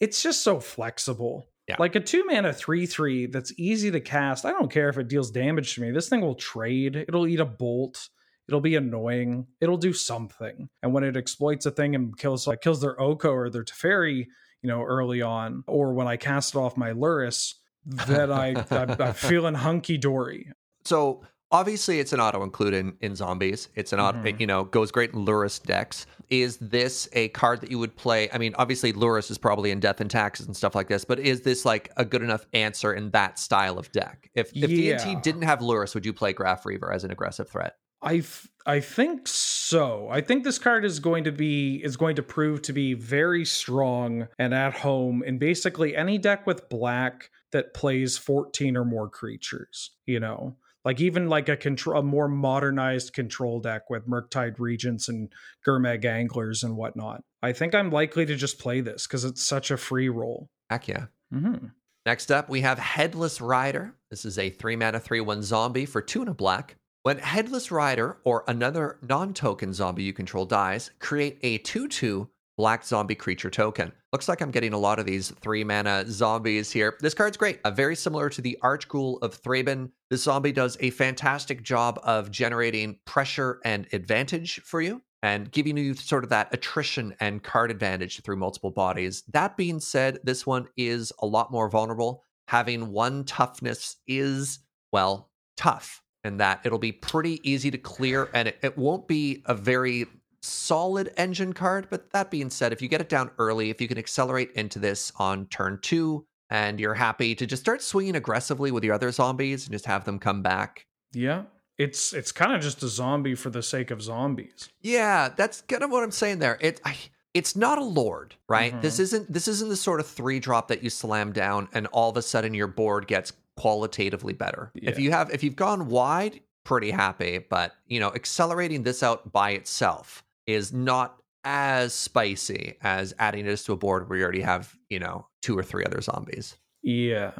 [0.00, 1.76] it's just so flexible." Yeah.
[1.78, 4.44] Like a two mana 3 3 that's easy to cast.
[4.44, 5.90] I don't care if it deals damage to me.
[5.90, 8.08] This thing will trade, it'll eat a bolt.
[8.48, 9.46] It'll be annoying.
[9.60, 10.68] It'll do something.
[10.82, 14.26] And when it exploits a thing and kills like kills their Oko or their Teferi,
[14.62, 17.54] you know, early on, or when I cast it off my Lurrus,
[17.86, 20.50] then I, I I'm feeling hunky dory.
[20.84, 23.68] So obviously it's an auto include in, in zombies.
[23.74, 24.40] It's an auto, Mhm.
[24.40, 26.06] you know, goes great in Lurrus decks.
[26.30, 28.28] Is this a card that you would play?
[28.32, 31.18] I mean, obviously Lurrus is probably in Death and Taxes and stuff like this, but
[31.18, 34.30] is this like a good enough answer in that style of deck?
[34.34, 34.96] If if Yeah.
[34.96, 37.76] DNT didn't have Lurrus, would you play Graf Reaver as an aggressive threat?
[38.02, 40.08] I th- I think so.
[40.10, 43.44] I think this card is going to be is going to prove to be very
[43.44, 49.08] strong and at home in basically any deck with black that plays 14 or more
[49.08, 50.56] creatures, you know.
[50.84, 55.32] Like even like a control a more modernized control deck with Murktide Regents and
[55.66, 57.22] Gurmag Anglers and whatnot.
[57.42, 60.50] I think I'm likely to just play this because it's such a free roll.
[60.68, 61.06] Heck yeah.
[61.32, 61.68] Mm-hmm.
[62.06, 63.94] Next up, we have Headless Rider.
[64.10, 66.76] This is a three mana, three one zombie for two and a black.
[67.04, 72.30] When Headless Rider or another non token zombie you control dies, create a 2 2
[72.56, 73.92] black zombie creature token.
[74.10, 76.96] Looks like I'm getting a lot of these three mana zombies here.
[77.00, 77.60] This card's great.
[77.62, 79.90] Uh, very similar to the Archghoul of Thraben.
[80.08, 85.76] This zombie does a fantastic job of generating pressure and advantage for you and giving
[85.76, 89.24] you sort of that attrition and card advantage through multiple bodies.
[89.30, 92.24] That being said, this one is a lot more vulnerable.
[92.48, 98.48] Having one toughness is, well, tough in that it'll be pretty easy to clear and
[98.48, 100.06] it, it won't be a very
[100.42, 101.88] solid engine card.
[101.90, 104.78] But that being said, if you get it down early, if you can accelerate into
[104.78, 109.10] this on turn two and you're happy to just start swinging aggressively with your other
[109.10, 111.44] zombies and just have them come back, Yeah.
[111.76, 114.68] It's it's kind of just a zombie for the sake of zombies.
[114.80, 116.56] Yeah, that's kind of what I'm saying there.
[116.60, 116.96] It I,
[117.34, 118.80] it's not a lord, right?
[118.80, 119.02] This mm-hmm.
[119.02, 122.16] isn't this isn't the sort of three drop that you slam down and all of
[122.16, 124.72] a sudden your board gets qualitatively better.
[124.74, 129.32] If you have if you've gone wide, pretty happy, but you know, accelerating this out
[129.32, 134.40] by itself is not as spicy as adding this to a board where you already
[134.40, 136.56] have, you know, two or three other zombies.
[136.82, 137.32] Yeah.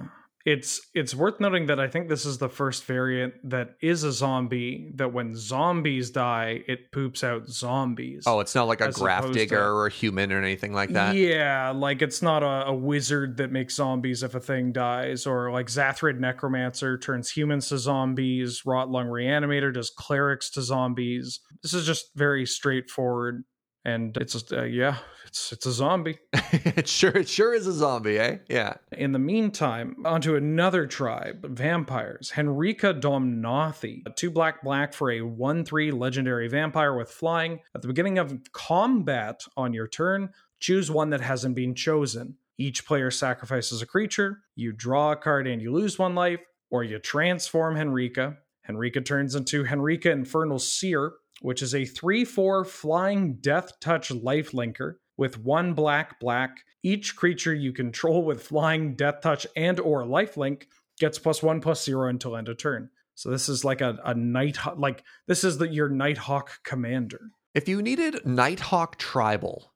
[0.45, 4.13] It's it's worth noting that I think this is the first variant that is a
[4.13, 8.25] zombie that when zombies die, it poops out zombies.
[8.27, 10.91] Oh, it's not like a graph opposed to- digger or a human or anything like
[10.93, 11.17] that.
[11.17, 15.51] Yeah, like it's not a, a wizard that makes zombies if a thing dies, or
[15.51, 21.41] like Xathrid Necromancer turns humans to zombies, Rotlung Reanimator does clerics to zombies.
[21.63, 23.45] This is just very straightforward,
[23.85, 26.19] and it's just, uh, yeah, it's it's a zombie.
[26.33, 28.39] it sure it sure is a zombie, eh?
[28.49, 28.75] Yeah.
[28.93, 32.33] In the meantime, onto another tribe, vampires.
[32.35, 37.61] Henrika Domnathi, a two black black for a 1 3 legendary vampire with flying.
[37.75, 42.37] At the beginning of combat on your turn, choose one that hasn't been chosen.
[42.57, 46.85] Each player sacrifices a creature, you draw a card and you lose one life, or
[46.85, 48.37] you transform Henrika.
[48.69, 54.53] Henrika turns into Henrika Infernal Seer, which is a 3 4 flying death touch life
[54.53, 54.95] linker.
[55.19, 56.65] with one black black.
[56.83, 60.65] Each creature you control with flying, death touch, and or lifelink
[60.99, 62.89] gets plus one plus zero until end of turn.
[63.15, 67.21] So this is like a, a night like this is the your Nighthawk commander.
[67.55, 69.71] If you needed Nighthawk tribal,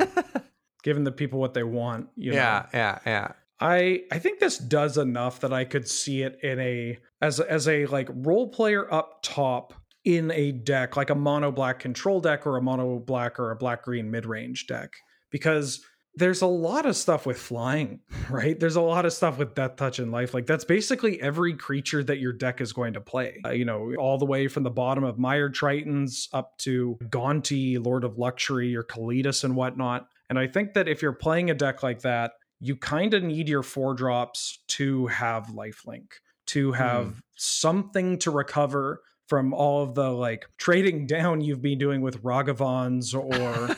[0.82, 2.08] giving the people what they want.
[2.16, 2.78] You yeah, know.
[2.78, 3.32] yeah, yeah.
[3.60, 7.48] I I think this does enough that I could see it in a as a,
[7.48, 9.74] as a like role player up top
[10.08, 13.56] in a deck like a mono black control deck or a mono black or a
[13.56, 14.94] black green mid range deck
[15.28, 18.58] because there's a lot of stuff with flying, right?
[18.58, 20.32] There's a lot of stuff with death touch and life.
[20.32, 23.36] Like that's basically every creature that your deck is going to play.
[23.44, 27.84] Uh, you know, all the way from the bottom of Mire Tritons up to Gonti,
[27.84, 30.08] Lord of Luxury, or Kalitas and whatnot.
[30.30, 33.46] And I think that if you're playing a deck like that, you kind of need
[33.46, 36.12] your four drops to have lifelink,
[36.46, 37.20] to have mm.
[37.36, 43.14] something to recover from all of the like trading down you've been doing with Ragavans
[43.14, 43.76] or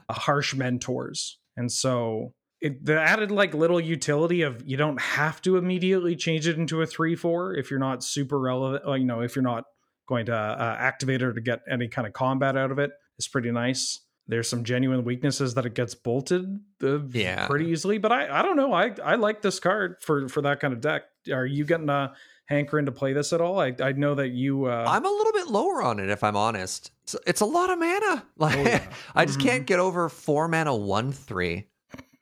[0.10, 1.38] harsh mentors.
[1.56, 6.46] And so it the added like little utility of you don't have to immediately change
[6.46, 9.64] it into a 3-4 if you're not super relevant, you know, if you're not
[10.08, 13.28] going to uh, activate it to get any kind of combat out of it is
[13.28, 14.00] pretty nice.
[14.26, 17.46] There's some genuine weaknesses that it gets bolted uh, yeah.
[17.46, 18.72] pretty easily, but I I don't know.
[18.72, 21.04] I I like this card for for that kind of deck.
[21.32, 22.12] Are you getting a
[22.48, 23.60] hankering to play this at all?
[23.60, 24.66] I I know that you.
[24.66, 26.90] Uh, I'm a little bit lower on it if I'm honest.
[27.04, 28.24] It's, it's a lot of mana.
[28.36, 28.86] Like oh, yeah.
[29.14, 29.48] I just mm-hmm.
[29.48, 31.66] can't get over four mana one three,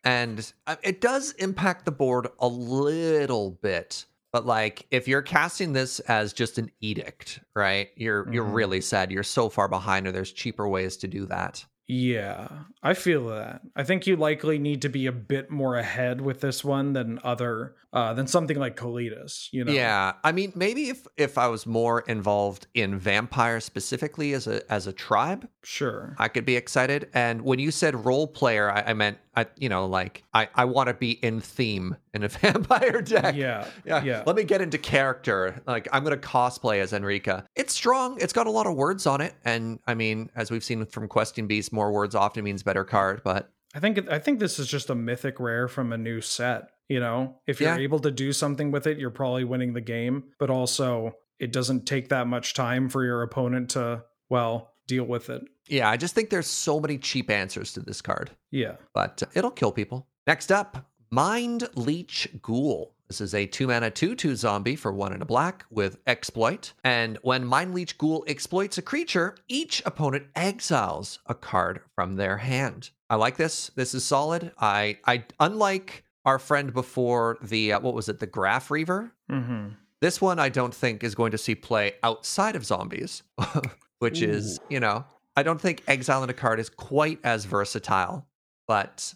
[0.04, 4.04] and uh, it does impact the board a little bit.
[4.32, 7.90] But like if you're casting this as just an edict, right?
[7.96, 8.32] You're mm-hmm.
[8.32, 9.10] you're really sad.
[9.10, 11.64] You're so far behind, or there's cheaper ways to do that.
[11.88, 12.48] Yeah,
[12.82, 13.60] I feel that.
[13.76, 17.20] I think you likely need to be a bit more ahead with this one than
[17.22, 19.72] other uh than something like Kalitas, you know.
[19.72, 20.14] Yeah.
[20.24, 24.88] I mean, maybe if if I was more involved in vampire specifically as a as
[24.88, 26.16] a tribe, sure.
[26.18, 27.08] I could be excited.
[27.14, 30.64] And when you said role player, I, I meant I you know, like I I
[30.64, 33.36] want to be in theme in a vampire deck.
[33.36, 33.68] Yeah.
[33.84, 34.02] Yeah.
[34.02, 34.22] Yeah.
[34.26, 35.62] Let me get into character.
[35.66, 37.44] Like I'm going to cosplay as Enrika.
[37.54, 38.18] It's strong.
[38.20, 41.08] It's got a lot of words on it and I mean, as we've seen from
[41.08, 44.66] Questing Beast more words often means better card, but I think I think this is
[44.66, 46.70] just a mythic rare from a new set.
[46.88, 47.82] You know, if you're yeah.
[47.82, 50.24] able to do something with it, you're probably winning the game.
[50.38, 55.30] But also, it doesn't take that much time for your opponent to well deal with
[55.30, 55.42] it.
[55.66, 58.30] Yeah, I just think there's so many cheap answers to this card.
[58.50, 60.06] Yeah, but it'll kill people.
[60.26, 62.92] Next up, Mindleech Ghoul.
[63.08, 66.72] This is a two mana 2 2 zombie for one and a black with exploit.
[66.82, 72.90] And when Mindleech Ghoul exploits a creature, each opponent exiles a card from their hand.
[73.08, 73.70] I like this.
[73.76, 74.52] This is solid.
[74.58, 79.12] I, I unlike our friend before the, uh, what was it, the Graf Reaver?
[79.30, 79.68] Mm-hmm.
[80.00, 83.22] This one I don't think is going to see play outside of zombies,
[83.98, 84.30] which Ooh.
[84.30, 85.04] is, you know,
[85.36, 88.26] I don't think exiling a card is quite as versatile,
[88.66, 89.14] but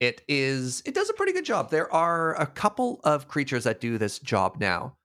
[0.00, 1.70] it is it does a pretty good job.
[1.70, 4.96] There are a couple of creatures that do this job now.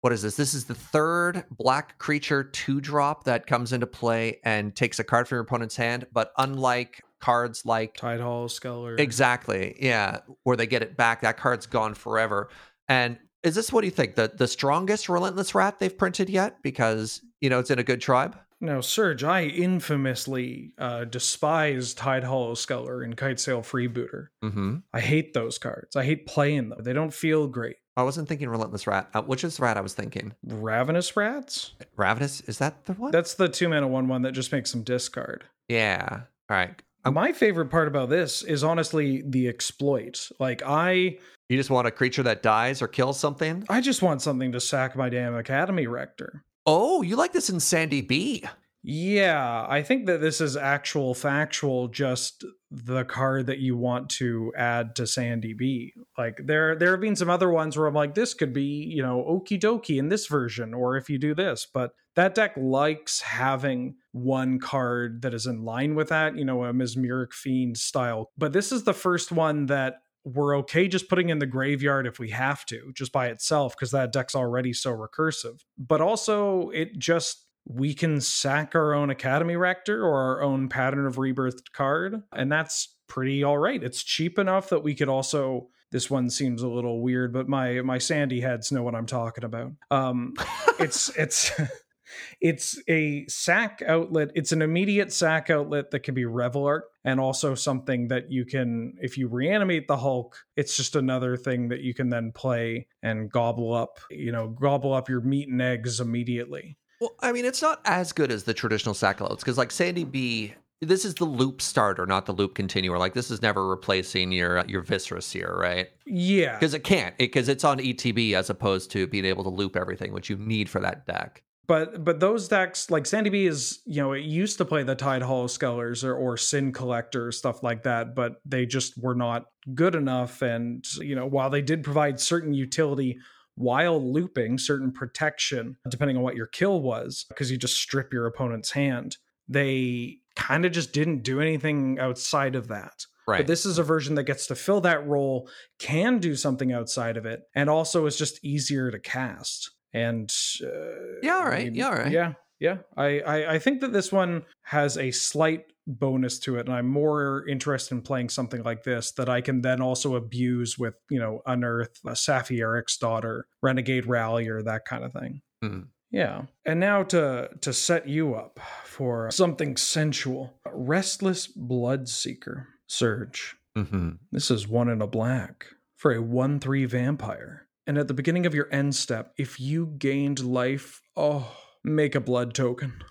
[0.00, 0.36] What is this?
[0.36, 5.04] This is the third black creature two drop that comes into play and takes a
[5.04, 6.06] card from your opponent's hand.
[6.12, 11.66] But unlike cards like Tidehollow Sculler, exactly, yeah, where they get it back, that card's
[11.66, 12.48] gone forever.
[12.88, 16.62] And is this what do you think the the strongest relentless rat they've printed yet?
[16.62, 18.36] Because you know it's in a good tribe.
[18.60, 24.28] Now, Serge, I infamously uh, despise Tidehollow Sculler and Kitesail Freebooter.
[24.44, 24.76] Mm-hmm.
[24.92, 25.96] I hate those cards.
[25.96, 26.78] I hate playing them.
[26.80, 27.74] They don't feel great.
[27.96, 29.10] I wasn't thinking Relentless Rat.
[29.14, 30.32] Uh, which is the rat I was thinking?
[30.46, 31.72] Ravenous Rats?
[31.96, 32.40] Ravenous?
[32.42, 33.10] Is that the one?
[33.10, 35.44] That's the two mana one one that just makes them discard.
[35.68, 36.20] Yeah.
[36.48, 36.80] All right.
[37.04, 40.30] My favorite part about this is honestly the exploit.
[40.38, 41.18] Like, I.
[41.52, 43.66] You just want a creature that dies or kills something?
[43.68, 46.46] I just want something to sack my damn Academy Rector.
[46.64, 48.42] Oh, you like this in Sandy B?
[48.82, 54.50] Yeah, I think that this is actual factual just the card that you want to
[54.56, 55.92] add to Sandy B.
[56.16, 59.02] Like there there have been some other ones where I'm like this could be, you
[59.02, 63.20] know, okie dokie in this version or if you do this, but that deck likes
[63.20, 68.30] having one card that is in line with that, you know, a Mesmeric Fiend style.
[68.38, 72.18] But this is the first one that we're okay just putting in the graveyard if
[72.18, 75.60] we have to, just by itself, because that deck's already so recursive.
[75.78, 81.06] But also, it just we can sack our own Academy Rector or our own Pattern
[81.06, 83.82] of Rebirth card, and that's pretty all right.
[83.82, 85.68] It's cheap enough that we could also.
[85.90, 89.44] This one seems a little weird, but my my Sandy heads know what I'm talking
[89.44, 89.72] about.
[89.90, 90.34] Um,
[90.78, 91.52] it's it's
[92.40, 94.30] it's a sack outlet.
[94.34, 98.44] It's an immediate sack outlet that can be revel art and also something that you
[98.44, 102.86] can, if you reanimate the Hulk, it's just another thing that you can then play
[103.02, 106.76] and gobble up, you know, gobble up your meat and eggs immediately.
[107.00, 110.04] Well, I mean, it's not as good as the traditional sack outlets because, like Sandy
[110.04, 112.98] B, this is the loop starter, not the loop continuer.
[112.98, 115.88] Like this is never replacing your uh, your Viscera Seer, right?
[116.06, 119.76] Yeah, Because it can't, because it's on ETB as opposed to being able to loop
[119.76, 121.42] everything, which you need for that deck.
[121.68, 124.96] But but those decks like Sandy B is you know it used to play the
[124.96, 129.94] Tidehollow Scullers or, or Sin Collector stuff like that, but they just were not good
[129.94, 130.42] enough.
[130.42, 133.18] And you know while they did provide certain utility
[133.54, 138.26] while looping, certain protection depending on what your kill was, because you just strip your
[138.26, 143.06] opponent's hand, they kind of just didn't do anything outside of that.
[143.28, 143.38] Right.
[143.38, 145.48] But this is a version that gets to fill that role,
[145.78, 149.70] can do something outside of it, and also is just easier to cast.
[149.94, 151.64] And uh, Yeah, all right.
[151.64, 152.12] maybe- Yeah, all right.
[152.12, 152.78] Yeah, yeah.
[152.96, 156.86] I, I I think that this one has a slight bonus to it, and I'm
[156.88, 161.18] more interested in playing something like this that I can then also abuse with you
[161.18, 165.42] know Unearth, uh, Saffi Eriksdotter, Renegade Rallier, that kind of thing.
[165.64, 165.88] Mhm.
[166.10, 166.42] Yeah.
[166.64, 170.54] And now to to set you up for something sensual.
[170.72, 172.68] Restless Blood Seeker.
[172.86, 173.56] Serge.
[173.74, 175.64] hmm This is one in a black
[175.96, 177.66] for a 1 3 vampire.
[177.86, 182.20] And at the beginning of your end step, if you gained life, oh, make a
[182.20, 183.02] blood token.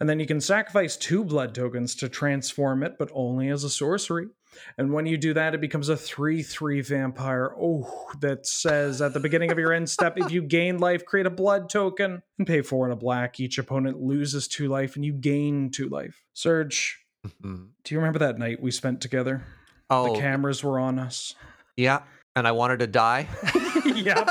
[0.00, 3.70] And then you can sacrifice two blood tokens to transform it, but only as a
[3.70, 4.28] sorcery.
[4.76, 7.54] And when you do that, it becomes a 3 3 vampire.
[7.56, 11.26] Oh, that says at the beginning of your end step, if you gain life, create
[11.26, 13.38] a blood token and pay four in a black.
[13.38, 16.20] Each opponent loses two life and you gain two life.
[16.32, 16.98] Serge,
[17.42, 19.44] hmm do you remember that night we spent together?
[19.88, 21.34] Oh, The cameras were on us.
[21.76, 22.00] yeah.
[22.36, 23.28] And I wanted to die.
[23.84, 24.24] yeah.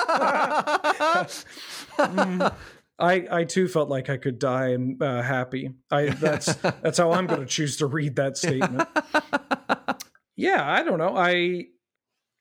[1.99, 2.53] Mm.
[2.99, 5.71] I I too felt like I could die and uh, happy.
[5.91, 8.87] I that's that's how I'm going to choose to read that statement.
[10.35, 11.15] Yeah, I don't know.
[11.17, 11.65] I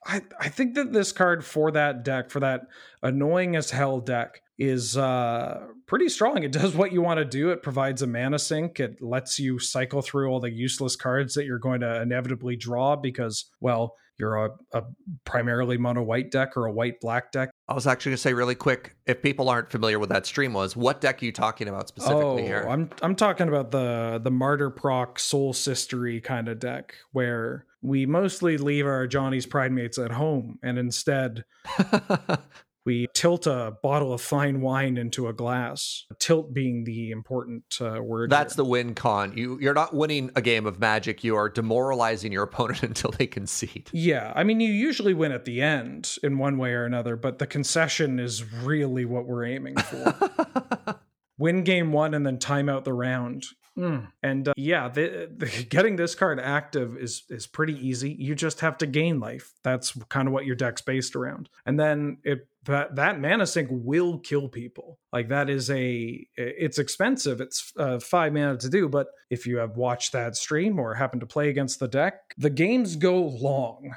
[0.06, 2.62] I I think that this card for that deck for that
[3.02, 6.42] annoying as hell deck is uh pretty strong.
[6.42, 7.50] It does what you want to do.
[7.50, 8.80] It provides a mana sink.
[8.80, 12.96] It lets you cycle through all the useless cards that you're going to inevitably draw
[12.96, 14.82] because well, you're a, a
[15.24, 17.50] primarily mono white deck or a white black deck.
[17.68, 20.52] I was actually going to say really quick if people aren't familiar with that stream
[20.52, 22.66] was, what deck are you talking about specifically oh, here?
[22.68, 28.06] I'm I'm talking about the the martyr proc soul sistery kind of deck where we
[28.06, 31.44] mostly leave our Ajani's Pridemates at home and instead
[32.88, 36.06] we tilt a bottle of fine wine into a glass.
[36.18, 38.30] Tilt being the important uh, word.
[38.30, 38.64] That's here.
[38.64, 39.36] the win con.
[39.36, 41.22] You you're not winning a game of magic.
[41.22, 43.90] You are demoralizing your opponent until they concede.
[43.92, 44.32] yeah.
[44.34, 47.46] I mean, you usually win at the end in one way or another, but the
[47.46, 50.97] concession is really what we're aiming for.
[51.38, 53.46] win game one and then time out the round.
[53.78, 54.08] Mm.
[54.22, 58.10] And uh, yeah, the, the, getting this card active is is pretty easy.
[58.10, 59.52] You just have to gain life.
[59.62, 61.48] That's kind of what your deck's based around.
[61.64, 64.98] And then it that that mana sink will kill people.
[65.12, 67.40] Like that is a it's expensive.
[67.40, 71.20] It's uh, five mana to do, but if you have watched that stream or happen
[71.20, 73.94] to play against the deck, the games go long.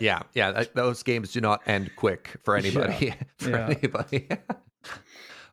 [0.00, 0.64] yeah, yeah.
[0.74, 3.12] those games do not end quick for anybody.
[3.38, 3.66] for yeah.
[3.66, 4.28] anybody.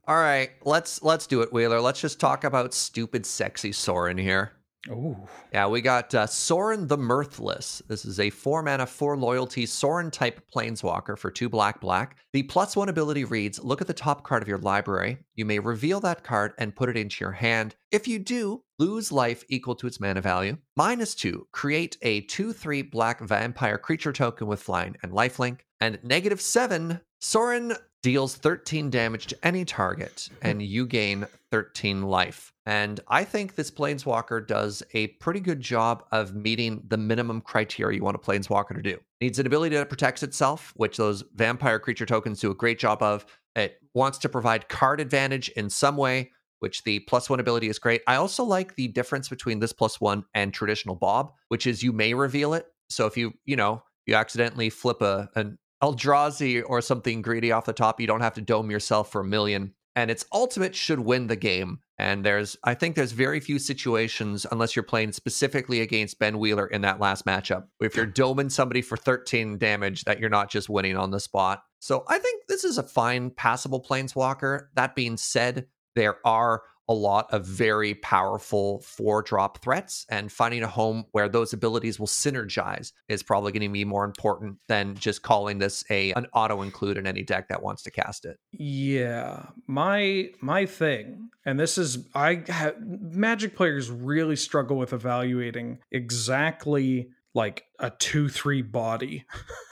[0.08, 1.82] All right, let's let's do it, Wheeler.
[1.82, 4.54] Let's just talk about stupid, sexy Sorin here.
[4.90, 5.18] Ooh.
[5.52, 7.82] Yeah, we got uh, Sorin the Mirthless.
[7.90, 12.18] This is a four mana, four loyalty Sorin type planeswalker for two black black.
[12.32, 15.18] The plus one ability reads Look at the top card of your library.
[15.36, 17.76] You may reveal that card and put it into your hand.
[17.92, 20.58] If you do, lose life equal to its mana value.
[20.78, 25.60] Minus two, create a 2 3 black vampire creature token with flying and lifelink.
[25.82, 32.54] And negative seven, Sorin deals 13 damage to any target, and you gain 13 life.
[32.66, 37.98] And I think this Planeswalker does a pretty good job of meeting the minimum criteria
[37.98, 39.00] you want a Planeswalker to do.
[39.22, 43.02] Needs an ability that protects itself, which those vampire creature tokens do a great job
[43.02, 43.26] of.
[43.56, 47.80] It wants to provide card advantage in some way, which the plus one ability is
[47.80, 48.02] great.
[48.06, 51.92] I also like the difference between this plus one and traditional Bob, which is you
[51.94, 52.68] may reveal it.
[52.90, 57.66] So if you, you know, you accidentally flip a an Eldrazi or something greedy off
[57.66, 59.74] the top, you don't have to dome yourself for a million.
[59.96, 61.80] And its ultimate should win the game.
[61.98, 66.68] And there's, I think there's very few situations, unless you're playing specifically against Ben Wheeler
[66.68, 70.70] in that last matchup, if you're doming somebody for 13 damage, that you're not just
[70.70, 71.64] winning on the spot.
[71.80, 74.68] So I think this is a fine, passable planeswalker.
[74.76, 80.64] That being said, there are a lot of very powerful four drop threats, and finding
[80.64, 84.96] a home where those abilities will synergize is probably going to be more important than
[84.96, 88.40] just calling this a an auto include in any deck that wants to cast it.
[88.52, 95.80] Yeah, my my thing, and this is I ha- Magic players really struggle with evaluating
[95.92, 99.26] exactly like a two three body.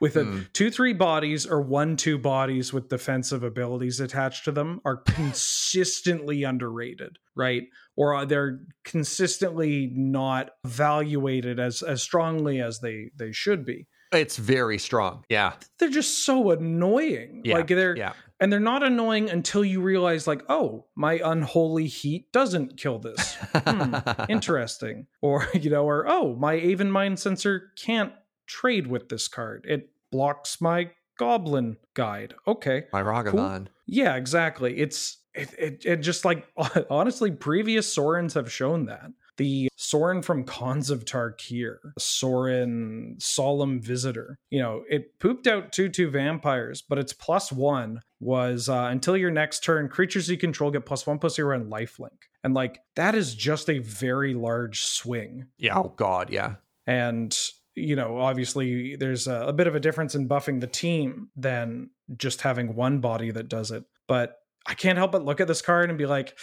[0.00, 0.40] with a Hmm.
[0.52, 6.42] two three bodies or one two bodies with defensive abilities attached to them are consistently
[6.44, 7.64] underrated right
[7.96, 14.36] or are- they're consistently not evaluated as as strongly as they they should be It's
[14.36, 15.24] very strong.
[15.28, 15.54] Yeah.
[15.78, 17.54] they're just so annoying Yeah.
[17.56, 18.12] like they're Yeah.
[18.40, 23.34] and they're not annoying until you realize like oh my unholy heat doesn't kill this
[23.54, 23.94] Hmm,
[24.28, 28.12] interesting or you know or oh my Aven Mindcensor can't
[28.46, 33.68] trade with this card it blocks my goblin guide okay My Ragavan.
[33.86, 36.46] yeah exactly it's it, it, it just like
[36.90, 44.38] honestly previous Sorins have shown that the Sorin from Khans of Tarkir Sorin solemn visitor
[44.50, 49.30] you know it pooped out 2-2 vampires but its plus one was uh, until your
[49.30, 53.14] next turn creatures you control get plus one plus zero and lifelink and like that
[53.14, 55.78] is just a very large swing Yeah.
[55.78, 56.30] Oh God.
[56.30, 56.54] Yeah.
[56.86, 57.36] and
[57.74, 61.90] you know obviously there's a, a bit of a difference in buffing the team than
[62.16, 63.84] just having one body that does it.
[64.06, 66.38] But i can't help but look at this card and be like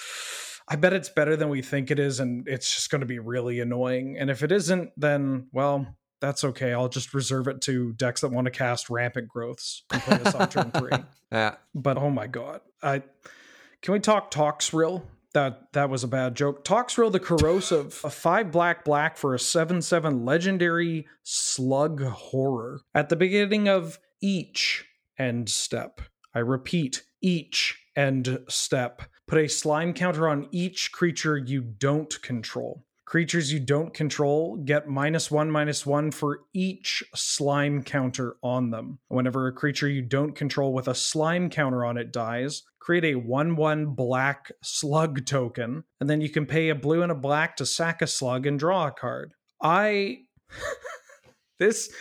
[0.68, 3.20] i bet it's better than we think it is and it's just going to be
[3.20, 4.18] really annoying.
[4.18, 5.88] And if it isn't then well
[6.20, 6.72] that's okay.
[6.72, 10.36] I'll just reserve it to decks that want to cast rampant growths and play this
[10.36, 10.92] on turn three.
[11.32, 11.56] Yeah.
[11.74, 13.02] but oh my god i
[13.82, 15.04] can we talk toxrill
[15.34, 16.64] that that was a bad joke.
[16.64, 22.82] Toxrill the corrosive a five black black for a seven seven legendary slug horror.
[22.94, 24.86] At the beginning of each
[25.18, 26.02] end step
[26.34, 32.86] i repeat each end step put a slime counter on each creature you don't control
[33.12, 39.00] Creatures you don't control get minus one, minus one for each slime counter on them.
[39.10, 43.16] Whenever a creature you don't control with a slime counter on it dies, create a
[43.16, 47.58] 1 1 black slug token, and then you can pay a blue and a black
[47.58, 49.34] to sack a slug and draw a card.
[49.62, 50.20] I.
[51.60, 51.94] this.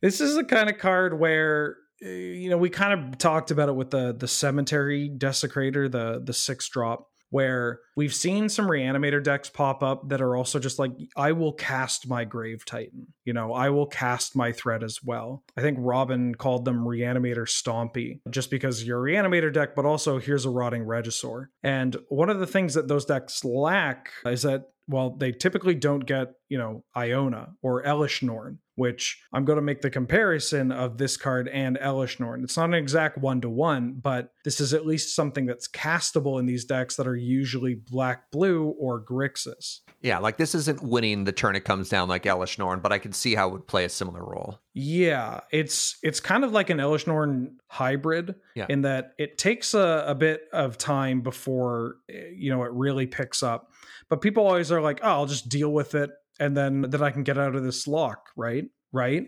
[0.00, 3.68] This is the kind of card where uh, you know we kind of talked about
[3.68, 9.22] it with the the cemetery desecrator the the six drop where we've seen some reanimator
[9.22, 13.06] decks pop up that are also just like I will cast my grave titan.
[13.24, 15.42] You know, I will cast my threat as well.
[15.56, 20.18] I think Robin called them reanimator stompy just because you're a reanimator deck but also
[20.18, 21.46] here's a rotting regisaur.
[21.62, 26.04] And one of the things that those decks lack is that well, they typically don't
[26.04, 30.98] get, you know, Iona or Elesh Norn, which I'm going to make the comparison of
[30.98, 32.42] this card and Elesh Norn.
[32.44, 36.38] It's not an exact one to one, but this is at least something that's castable
[36.40, 39.80] in these decks that are usually black blue or Grixis.
[40.00, 40.18] Yeah.
[40.18, 43.12] Like this isn't winning the turn it comes down like Elesh Norn, but I can
[43.12, 44.58] see how it would play a similar role.
[44.74, 48.66] Yeah, it's it's kind of like an Elesh Norn hybrid Yeah.
[48.70, 53.06] in that it takes a, a bit of time before eh, you know it really
[53.06, 53.70] picks up.
[54.08, 56.10] But people always are like, "Oh, I'll just deal with it,
[56.42, 59.26] and then then I can get out of this lock." Right, right.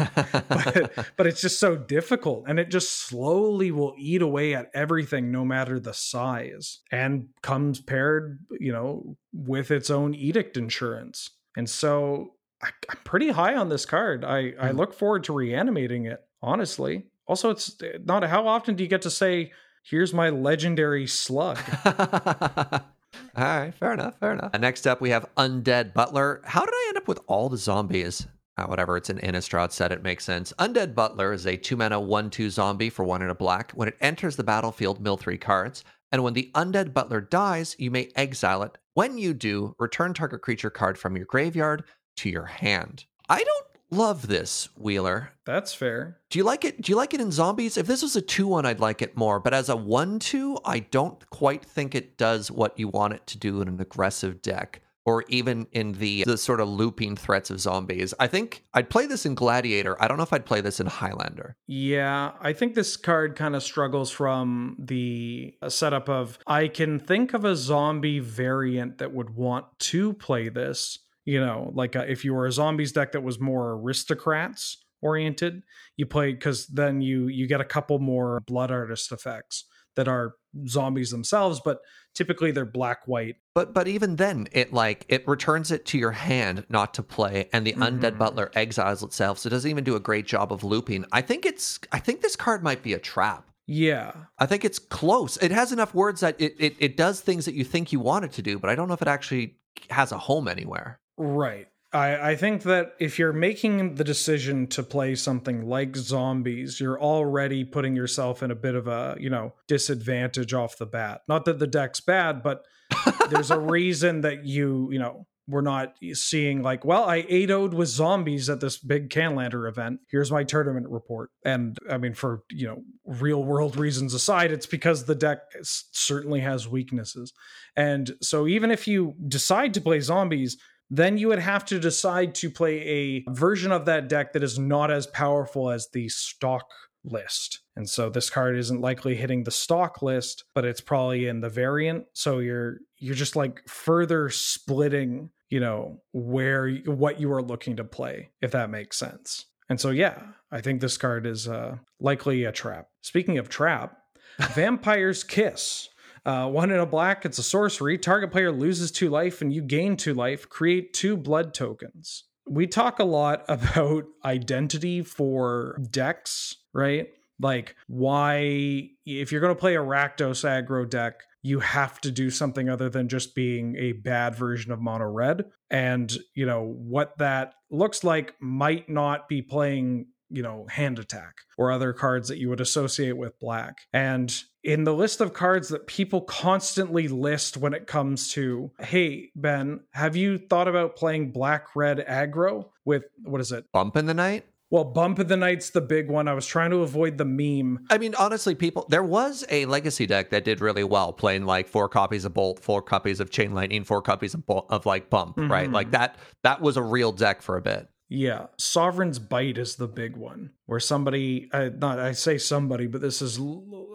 [0.48, 5.30] but, but it's just so difficult, and it just slowly will eat away at everything,
[5.30, 11.30] no matter the size, and comes paired, you know, with its own edict insurance.
[11.56, 14.24] And so I, I'm pretty high on this card.
[14.24, 14.76] I, I Mhm.
[14.76, 17.06] look forward to reanimating it, honestly.
[17.26, 19.52] Also, it's not how often do you get to say,
[19.84, 21.58] here's my legendary slug?
[23.36, 24.50] All right, fair enough, fair enough.
[24.52, 26.42] Uh, next up, we have Undead Butler.
[26.44, 28.26] How did I end up with all the zombies?
[28.56, 30.52] Uh, whatever, it's an Innistrad set, it makes sense.
[30.58, 33.72] Undead Butler is a two mana, one, two zombie for one and a black.
[33.72, 35.84] When it enters the battlefield, mill three cards.
[36.12, 38.76] And when the Undead Butler dies, you may exile it.
[38.94, 41.84] When you do, return target creature card from your graveyard
[42.16, 43.04] to your hand.
[43.28, 45.32] I don't love this, Wheeler.
[45.44, 46.18] That's fair.
[46.30, 46.80] Do you like it?
[46.80, 47.76] Do you like it in zombies?
[47.76, 49.40] If this was a 2 1, I'd like it more.
[49.40, 53.26] But as a 1 2, I don't quite think it does what you want it
[53.28, 57.50] to do in an aggressive deck or even in the, the sort of looping threats
[57.50, 58.12] of zombies.
[58.20, 60.00] I think I'd play this in Gladiator.
[60.00, 61.56] I don't know if I'd play this in Highlander.
[61.66, 66.98] Yeah, I think this card kind of struggles from the uh, setup of I can
[66.98, 70.98] think of a zombie variant that would want to play this.
[71.24, 75.62] You know, like uh, if you were a zombies deck that was more aristocrats oriented,
[75.96, 79.64] you play because then you you get a couple more blood artist effects
[79.96, 80.34] that are
[80.66, 81.80] zombies themselves, but
[82.14, 83.36] typically they're black white.
[83.54, 87.48] But but even then, it like it returns it to your hand, not to play,
[87.52, 88.18] and the undead Mhm.
[88.18, 91.04] butler exiles itself, so it doesn't even do a great job of looping.
[91.12, 93.50] I think it's I think this card might be a trap.
[93.66, 95.36] Yeah, I think it's close.
[95.36, 98.24] It has enough words that it, it, it does things that you think you want
[98.24, 99.58] it to do, but I don't know if it actually
[99.90, 100.98] has a home anywhere.
[101.20, 101.66] Right.
[101.92, 106.98] I, I think that if you're making the decision to play something like zombies, you're
[106.98, 111.20] already putting yourself in a bit of a, you know, disadvantage off the bat.
[111.28, 112.64] Not that the deck's bad, but
[113.28, 117.74] there's a reason that you, you know, we're not seeing like, well, I 8 0'd
[117.74, 120.00] with zombies at this big Canlander event.
[120.08, 121.30] Here's my tournament report.
[121.44, 126.40] And I mean, for, you know, real world reasons aside, it's because the deck certainly
[126.40, 127.34] has weaknesses.
[127.76, 130.56] And so even if you decide to play zombies,
[130.90, 134.58] then you would have to decide to play a version of that deck that is
[134.58, 136.68] not as powerful as the stock
[137.04, 137.60] list.
[137.76, 141.48] And so this card isn't likely hitting the stock list, but it's probably in the
[141.48, 142.06] variant.
[142.12, 147.84] So you're you're just like further splitting, you know, where what you are looking to
[147.84, 149.46] play, if that makes sense.
[149.68, 150.20] And so yeah,
[150.50, 152.88] I think this card is uh, likely a trap.
[153.02, 153.96] Speaking of trap,
[154.40, 155.88] Vampire's Kiss.
[156.24, 157.98] Uh, one in a black, it's a sorcery.
[157.98, 160.48] Target player loses two life and you gain two life.
[160.48, 162.24] Create two blood tokens.
[162.48, 167.08] We talk a lot about identity for decks, right?
[167.40, 172.28] Like, why, if you're going to play a Rakdos aggro deck, you have to do
[172.28, 175.46] something other than just being a bad version of mono red.
[175.70, 181.34] And, you know, what that looks like might not be playing you know, hand attack
[181.58, 183.78] or other cards that you would associate with black.
[183.92, 189.30] And in the list of cards that people constantly list when it comes to, hey,
[189.34, 193.64] Ben, have you thought about playing black red aggro with what is it?
[193.72, 194.44] Bump in the night?
[194.70, 196.28] Well, Bump of the Night's the big one.
[196.28, 197.86] I was trying to avoid the meme.
[197.90, 201.66] I mean, honestly, people, there was a legacy deck that did really well, playing like
[201.66, 205.36] four copies of Bolt, four copies of Chain Lightning, four copies of, of like Bump,
[205.36, 205.50] mm-hmm.
[205.50, 205.70] right?
[205.70, 206.18] Like that.
[206.44, 207.88] That was a real deck for a bit.
[208.12, 213.00] Yeah, Sovereign's Bite is the big one where somebody, I, not I say somebody, but
[213.00, 213.38] this is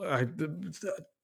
[0.05, 0.25] I,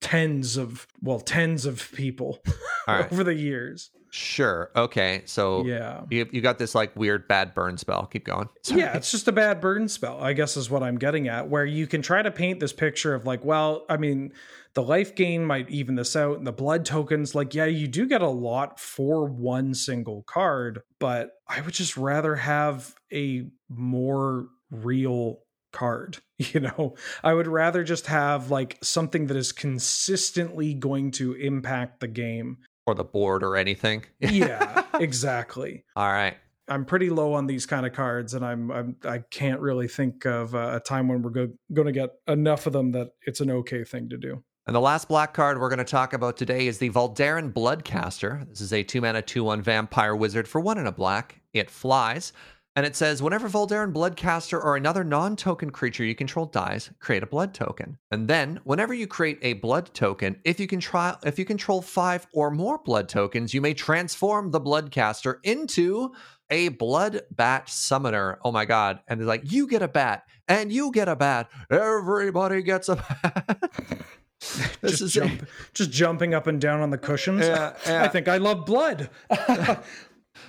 [0.02, 2.44] tens of well tens of people
[2.88, 3.10] right.
[3.10, 3.92] over the years.
[4.10, 4.72] Sure.
[4.76, 5.22] Okay.
[5.24, 8.08] So yeah, you, you got this like weird bad burn spell.
[8.08, 8.50] Keep going.
[8.62, 8.82] Sorry.
[8.82, 10.20] Yeah, it's just a bad burn spell.
[10.22, 11.48] I guess is what I'm getting at.
[11.48, 14.34] Where you can try to paint this picture of like, well, I mean,
[14.74, 18.08] the life gain might even this out, and the blood tokens, like, yeah, you do
[18.08, 24.48] get a lot for one single card, but I would just rather have a more
[24.70, 25.40] real
[25.72, 26.18] card
[26.54, 26.96] you know?
[27.24, 32.58] I would rather just have like something that is consistently going to impact the game.
[32.86, 34.06] Or the board or anything.
[34.20, 35.84] Yeah exactly.
[35.96, 36.38] All right.
[36.68, 40.26] I'm pretty low on these kind of cards and i'm, I'm i can't really think
[40.26, 43.52] of a time when we're go- going to get enough of them that it's an
[43.52, 46.68] okay thing to do and the last black card we're going to talk about today
[46.68, 48.48] is the Voldaren Bloodcaster.
[48.48, 51.42] This is a two mana, two one vampire wizard for one and a black.
[51.54, 52.32] It flies,
[52.76, 57.24] and it says whenever Voldaren Bloodcaster or another non token creature you control dies, create
[57.24, 57.98] a blood token.
[58.12, 61.82] And then, whenever you create a blood token, if you, can try, if you control
[61.82, 66.12] five or more blood tokens, you may transform the Bloodcaster into
[66.52, 68.38] a blood bat summoner.
[68.44, 69.00] Oh my god.
[69.08, 71.50] And they're like, you get a bat, and you get a bat.
[71.72, 74.11] Everybody gets a bat.
[74.82, 77.42] this just is jump, just jumping up and down on the cushions.
[77.42, 78.04] Yeah, yeah.
[78.04, 79.10] I think I love blood.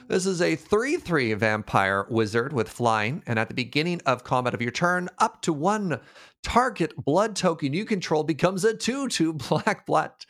[0.09, 4.55] this is a 3 3 vampire wizard with flying, and at the beginning of combat
[4.55, 6.01] of your turn, up to one
[6.43, 10.25] target blood token you control becomes a 2 2 black, black,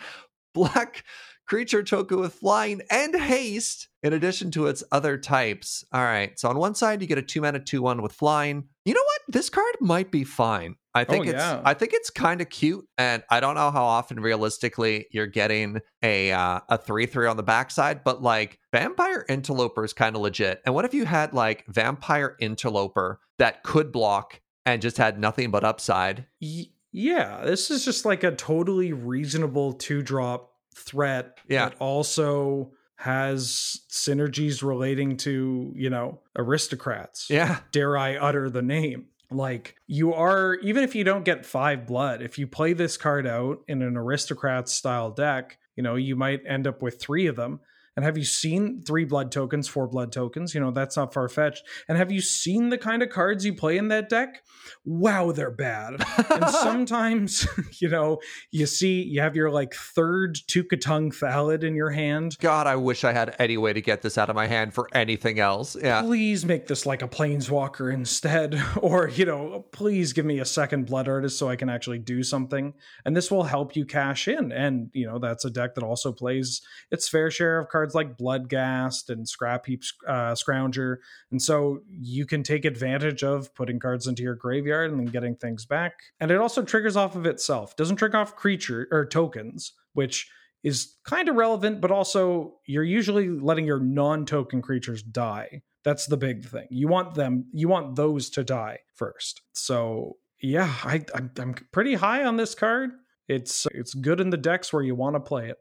[0.52, 1.04] black
[1.52, 5.84] creature token with flying and haste in addition to its other types.
[5.92, 6.40] All right.
[6.40, 8.64] So on one side you get a 2 mana 2 1 with flying.
[8.86, 9.20] You know what?
[9.28, 10.76] This card might be fine.
[10.94, 11.60] I think oh, it's yeah.
[11.62, 15.80] I think it's kind of cute, and I don't know how often realistically you're getting
[16.02, 20.22] a uh, a three three on the backside, but like Vampire Interloper is kind of
[20.22, 20.60] legit.
[20.64, 25.50] And what if you had like Vampire Interloper that could block and just had nothing
[25.50, 26.26] but upside?
[26.40, 31.68] Y- yeah, this is just like a totally reasonable two drop threat yeah.
[31.68, 37.28] that also has synergies relating to you know aristocrats.
[37.30, 39.06] Yeah, dare I utter the name?
[39.34, 43.26] like you are even if you don't get five blood if you play this card
[43.26, 47.36] out in an aristocrat style deck you know you might end up with three of
[47.36, 47.60] them
[47.96, 50.54] and have you seen three blood tokens, four blood tokens?
[50.54, 51.62] You know, that's not far fetched.
[51.88, 54.42] And have you seen the kind of cards you play in that deck?
[54.84, 56.04] Wow, they're bad.
[56.30, 57.46] and sometimes,
[57.80, 58.18] you know,
[58.50, 62.36] you see, you have your like third Tukatongue Thallid in your hand.
[62.40, 64.88] God, I wish I had any way to get this out of my hand for
[64.94, 65.76] anything else.
[65.80, 66.00] Yeah.
[66.00, 68.60] Please make this like a planeswalker instead.
[68.82, 72.22] Or, you know, please give me a second blood artist so I can actually do
[72.22, 72.74] something.
[73.04, 74.50] And this will help you cash in.
[74.50, 77.96] And, you know, that's a deck that also plays its fair share of cards cards
[77.96, 80.98] like Bloodgast and Scrapheap uh, Scrounger.
[81.32, 85.34] And so you can take advantage of putting cards into your graveyard and then getting
[85.34, 85.94] things back.
[86.20, 87.74] And it also triggers off of itself.
[87.74, 90.30] Doesn't trigger off creature or tokens, which
[90.62, 95.62] is kind of relevant, but also you're usually letting your non-token creatures die.
[95.82, 96.68] That's the big thing.
[96.70, 99.40] You want them, you want those to die first.
[99.54, 102.90] So yeah, I, I'm, I'm pretty high on this card.
[103.26, 105.56] It's it's good in the decks where you want to play it.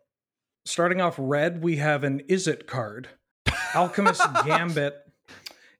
[0.65, 3.09] Starting off red, we have an Is It card.
[3.73, 4.95] Alchemist Gambit.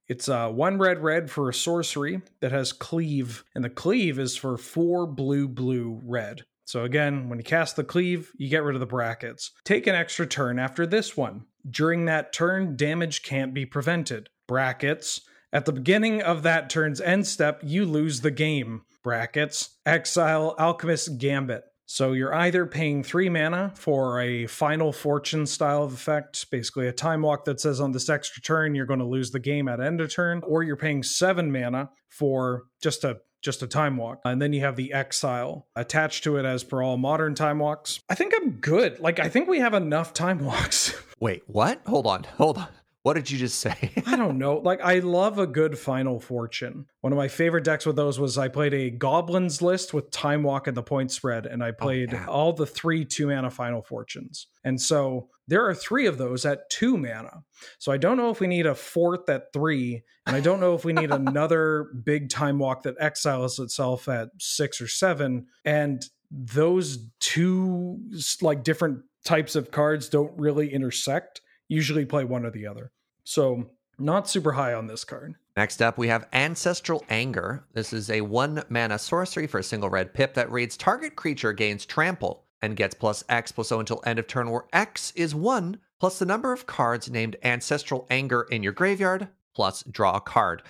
[0.08, 4.36] It's uh, one red red for a sorcery that has cleave, and the cleave is
[4.36, 6.44] for four blue blue red.
[6.66, 9.52] So again, when you cast the cleave, you get rid of the brackets.
[9.66, 11.46] Take an extra turn after this one.
[11.70, 14.30] During that turn, damage can't be prevented.
[14.48, 15.22] Brackets.
[15.54, 18.82] At the beginning of that turn's end step, you lose the game.
[19.04, 19.78] Brackets.
[19.86, 21.64] Exile Alchemist Gambit.
[21.94, 26.94] So you're either paying three mana for a final fortune style of effect, basically a
[26.94, 29.82] time walk that says on this extra turn you're going to lose the game at
[29.82, 34.22] end of turn, or you're paying seven mana for just a just a time walk.
[34.24, 38.00] And then you have the exile attached to it as per all modern time walks.
[38.08, 39.02] I think I'm good.
[39.02, 40.96] Like I think we have enough time walks.
[41.20, 41.82] Wait, what?
[41.88, 42.24] Hold on.
[42.38, 42.70] Hold on.
[43.04, 43.92] What did you just say?
[44.06, 44.58] I don't know.
[44.58, 46.86] Like I love a good final fortune.
[47.02, 50.44] One of my favorite decks with those was I played a goblins list with time
[50.44, 52.26] walk and the point spread, and I oh, played oh, yeah.
[52.28, 54.48] all the three two mana final fortunes.
[54.64, 57.44] And so there are three of those at two mana.
[57.80, 60.76] So I don't know if we need a fourth at three, and I don't know
[60.76, 65.48] if we need another big time walk that exiles itself at six or seven.
[65.66, 68.00] And those two
[68.42, 71.42] like different types of cards don't really intersect
[71.72, 72.92] usually play one or the other.
[73.24, 75.36] So, not super high on this card.
[75.56, 77.66] Next up, we have Ancestral Anger.
[77.74, 81.54] This is a one mana sorcery for a single red pip that reads Target creature
[81.54, 85.34] gains trample and gets plus X plus O until end of turn, where X is
[85.34, 90.22] one plus the number of cards named Ancestral Anger in your graveyard plus draw a
[90.22, 90.64] card.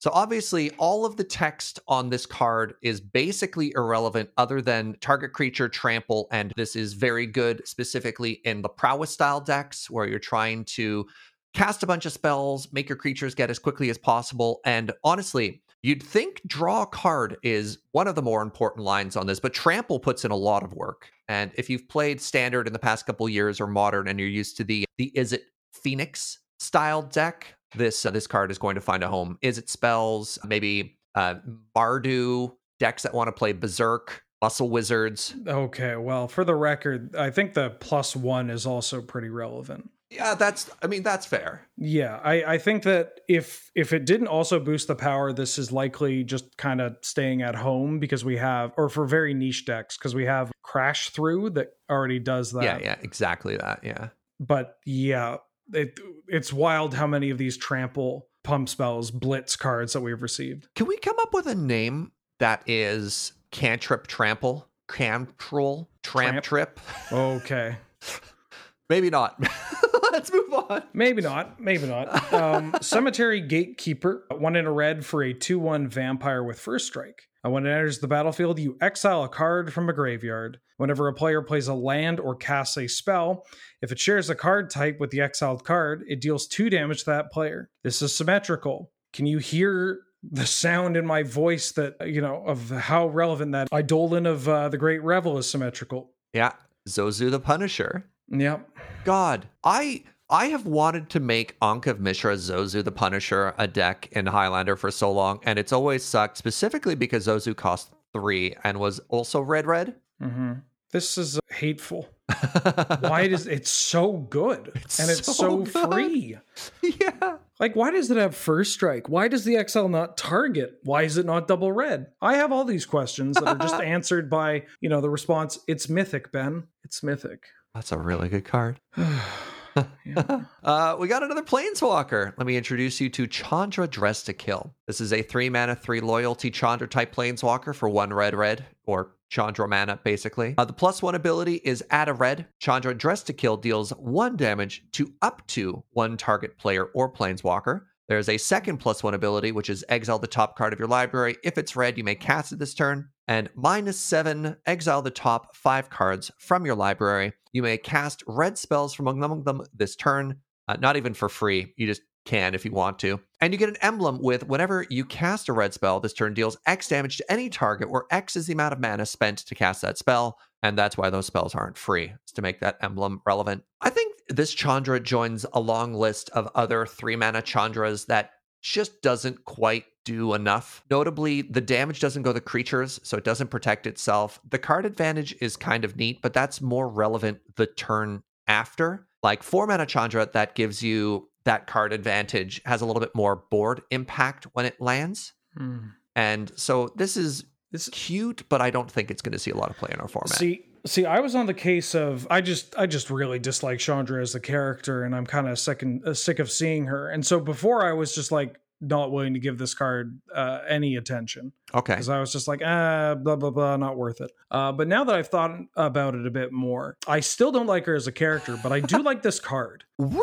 [0.00, 5.32] So obviously, all of the text on this card is basically irrelevant other than target
[5.32, 6.28] creature trample.
[6.30, 11.06] And this is very good specifically in the prowess style decks where you're trying to
[11.52, 14.60] cast a bunch of spells, make your creatures get as quickly as possible.
[14.64, 19.26] And honestly, you'd think draw a card is one of the more important lines on
[19.26, 21.10] this, but trample puts in a lot of work.
[21.28, 24.56] And if you've played standard in the past couple years or modern and you're used
[24.58, 28.80] to the the is it Phoenix style deck, this uh, this card is going to
[28.80, 29.38] find a home.
[29.42, 31.36] Is it spells, maybe uh,
[31.76, 35.34] Mardu decks that want to play Berserk, Muscle Wizards.
[35.46, 39.90] Okay, well, for the record, I think the plus one is also pretty relevant.
[40.10, 40.70] Yeah, that's.
[40.82, 41.66] I mean, that's fair.
[41.76, 45.70] Yeah, I, I think that if if it didn't also boost the power, this is
[45.70, 49.98] likely just kind of staying at home because we have, or for very niche decks,
[49.98, 52.64] because we have Crash Through that already does that.
[52.64, 53.80] Yeah, yeah, exactly that.
[53.82, 54.08] Yeah.
[54.40, 55.38] But yeah,
[55.72, 60.68] it, it's wild how many of these trample pump spells blitz cards that we've received.
[60.74, 64.68] Can we come up with a name that is cantrip trample?
[64.88, 65.90] Cantrol?
[66.02, 66.44] Tramp Tramp?
[66.44, 66.80] trip?
[67.12, 67.76] Okay.
[68.88, 69.38] Maybe not.
[70.12, 70.82] Let's move on.
[70.94, 71.60] Maybe not.
[71.60, 72.32] Maybe not.
[72.32, 77.66] Um, cemetery gatekeeper one in a red for a 2-1 vampire with first strike when
[77.66, 80.58] it enters the battlefield, you exile a card from a graveyard.
[80.76, 83.44] Whenever a player plays a land or casts a spell,
[83.82, 87.10] if it shares a card type with the exiled card, it deals two damage to
[87.10, 87.70] that player.
[87.82, 88.90] This is symmetrical.
[89.12, 93.68] Can you hear the sound in my voice that, you know, of how relevant that
[93.72, 96.12] Eidolon of uh, the Great Revel is symmetrical?
[96.34, 96.52] yeah
[96.86, 98.68] zozu the punisher Yep.
[99.04, 104.08] god i i have wanted to make Ankh of Mishra Zozu the Punisher a deck
[104.12, 108.78] in Highlander for so long, and it's always sucked, specifically because Zozu cost three and
[108.78, 109.94] was also red red.
[110.20, 110.54] hmm
[110.92, 112.08] This is hateful.
[113.00, 116.36] Why does it's so good It's and it's so so, free?
[116.82, 117.36] yeah.
[117.58, 119.08] Like, why does it have first strike?
[119.08, 120.78] Why does the XL not target?
[120.84, 122.08] Why is it not double red?
[122.20, 125.88] I have all these questions that are just answered by, you know, the response, it's
[125.88, 126.68] mythic, Ben.
[126.84, 127.46] It's mythic.
[127.74, 128.78] That's a really good card.
[130.04, 130.44] Yeah.
[130.62, 132.34] Uh, we got another Planeswalker.
[132.36, 134.74] Let me introduce you to Chandra Dress to Kill.
[134.86, 139.12] This is a three mana, three loyalty Chandra type Planeswalker for one red, red, or
[139.30, 140.54] Chandra mana, basically.
[140.58, 142.46] Uh, the plus one ability is add a red.
[142.58, 147.82] Chandra Dress to Kill deals one damage to up to one target player or Planeswalker.
[148.08, 151.36] There's a second plus one ability, which is exile the top card of your library.
[151.44, 153.10] If it's red, you may cast it this turn.
[153.26, 157.34] And minus seven, exile the top five cards from your library.
[157.52, 160.38] You may cast red spells from among them this turn,
[160.68, 161.74] uh, not even for free.
[161.76, 163.20] You just can if you want to.
[163.40, 166.58] And you get an emblem with whenever you cast a red spell, this turn deals
[166.66, 169.82] X damage to any target, where X is the amount of mana spent to cast
[169.82, 170.38] that spell.
[170.62, 173.62] And that's why those spells aren't free, is to make that emblem relevant.
[173.80, 179.02] I think this Chandra joins a long list of other three mana Chandras that just
[179.02, 180.82] doesn't quite do enough.
[180.90, 184.40] Notably, the damage doesn't go to creatures, so it doesn't protect itself.
[184.48, 189.06] The card advantage is kind of neat, but that's more relevant the turn after.
[189.22, 193.36] Like four mana Chandra, that gives you that card advantage, has a little bit more
[193.50, 195.32] board impact when it lands.
[195.56, 195.78] Hmm.
[196.14, 199.56] And so this is This cute, but I don't think it's going to see a
[199.56, 200.38] lot of play in our format.
[200.38, 204.22] See, See, I was on the case of I just I just really dislike Chandra
[204.22, 207.10] as a character, and I'm kind of sick and uh, sick of seeing her.
[207.10, 210.94] And so before I was just like not willing to give this card uh, any
[210.96, 211.94] attention Okay.
[211.94, 214.30] because I was just like ah blah blah blah not worth it.
[214.52, 217.84] Uh, but now that I've thought about it a bit more, I still don't like
[217.86, 219.84] her as a character, but I do like this card.
[219.98, 220.22] Really?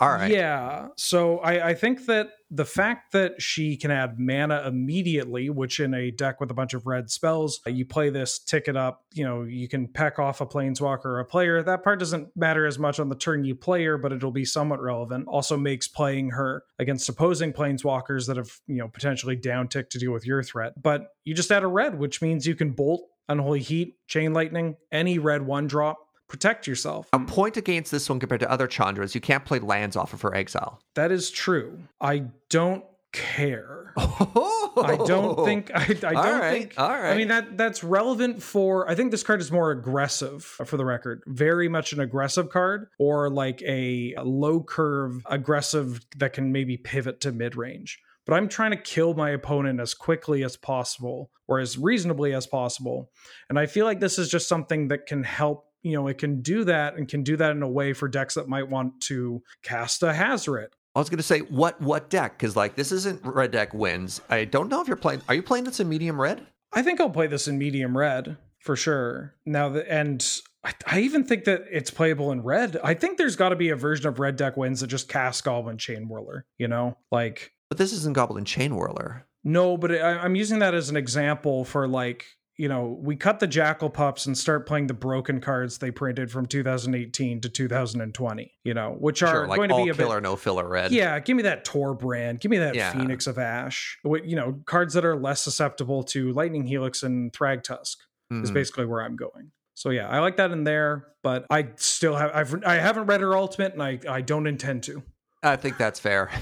[0.00, 0.30] All right.
[0.30, 0.88] Yeah.
[0.96, 5.92] So I, I think that the fact that she can add mana immediately, which in
[5.92, 9.24] a deck with a bunch of red spells, you play this, tick it up, you
[9.24, 11.62] know, you can peck off a planeswalker or a player.
[11.62, 14.46] That part doesn't matter as much on the turn you play her, but it'll be
[14.46, 15.26] somewhat relevant.
[15.28, 19.98] Also makes playing her against opposing planeswalkers that have, you know, potentially down tick to
[19.98, 20.80] deal with your threat.
[20.80, 24.76] But you just add a red, which means you can bolt, unholy heat, chain lightning,
[24.90, 25.98] any red one drop.
[26.28, 27.08] Protect yourself.
[27.12, 30.20] A point against this one compared to other Chandras, you can't play lands off of
[30.22, 30.80] her exile.
[30.94, 31.78] That is true.
[32.00, 33.92] I don't care.
[33.96, 37.12] I I don't think I, I don't All right, think all right.
[37.12, 40.76] I mean that that's relevant for I think this card is more aggressive uh, for
[40.76, 41.22] the record.
[41.26, 46.76] Very much an aggressive card or like a, a low curve aggressive that can maybe
[46.76, 47.98] pivot to mid range.
[48.26, 52.46] But I'm trying to kill my opponent as quickly as possible or as reasonably as
[52.46, 53.10] possible.
[53.48, 56.40] And I feel like this is just something that can help you know, it can
[56.42, 59.42] do that and can do that in a way for decks that might want to
[59.62, 60.74] cast a Hazard.
[60.94, 64.20] I was going to say what what deck because like this isn't red deck wins.
[64.28, 65.22] I don't know if you're playing.
[65.28, 66.46] Are you playing this in medium red?
[66.72, 69.34] I think I'll play this in medium red for sure.
[69.46, 70.26] Now that and
[70.64, 72.78] I, I even think that it's playable in red.
[72.82, 75.40] I think there's got to be a version of red deck wins that just casts
[75.40, 76.42] Goblin Chainwhirler.
[76.58, 79.22] You know, like But this isn't Goblin Chainwhirler.
[79.44, 82.24] no, but I, I'm using that as an example for like
[82.58, 86.30] you know we cut the Jackal Pups and start playing the broken cards they printed
[86.30, 88.52] from 2018 to 2020.
[88.64, 90.90] You know, which are Sure, like going to be a bit killer, no filler red.
[90.92, 92.38] Yeah, give me that Torbran.
[92.40, 92.92] Give me that Yeah.
[92.92, 93.98] Phoenix of Ash.
[94.04, 97.96] You know, cards that are less susceptible to Lightning Helix and Thrag Thragtusk
[98.30, 98.54] is Mhm.
[98.54, 99.52] basically where I'm going.
[99.74, 103.20] So yeah, I like that in there, but I still have I've I haven't read
[103.20, 105.02] her ultimate and I I don't intend to.
[105.42, 106.30] I think that's fair.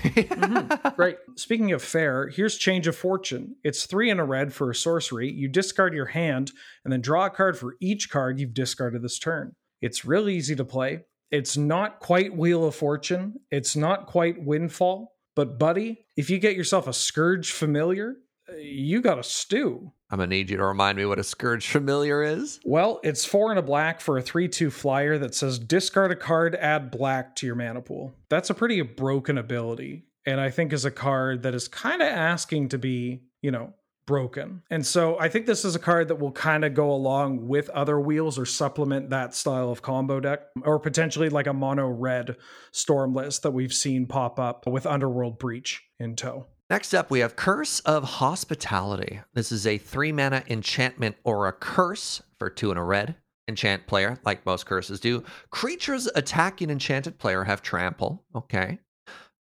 [0.96, 1.18] Right.
[1.34, 3.56] Speaking of fair, here's Change of Fortune.
[3.62, 5.30] It's three in a red for a sorcery.
[5.30, 6.52] You discard your hand
[6.84, 9.52] and then draw a card for each card you've discarded this turn.
[9.82, 11.02] It's real easy to play.
[11.30, 13.34] It's not quite Wheel of Fortune.
[13.50, 15.12] It's not quite Windfall.
[15.34, 18.16] But, buddy, if you get yourself a Skirge Familiar,
[18.50, 19.92] uh, you got a stew.
[20.10, 22.60] I'm gonna need you to remind me what a Skirge Familiar is.
[22.64, 26.16] Well, it's four and a black for a 3 2 flyer that says discard a
[26.16, 28.14] card, add black to your mana pool.
[28.28, 30.04] That's a pretty broken ability.
[30.24, 33.74] And I think is a card that is kind of asking to be, you know,
[34.06, 34.62] broken.
[34.70, 37.68] And so I think this is a card that will kind of go along with
[37.70, 42.36] other wheels or supplement that style of combo deck, or potentially like a mono red
[42.72, 46.46] storm list that we've seen pop up with Underworld Breach in tow.
[46.68, 49.20] Next up, we have Curse of Hospitality.
[49.34, 53.14] This is a three mana enchantment or a curse for two and a red.
[53.46, 55.22] Enchant player, like most curses do.
[55.50, 58.24] Creatures attacking enchanted player have trample.
[58.34, 58.80] Okay.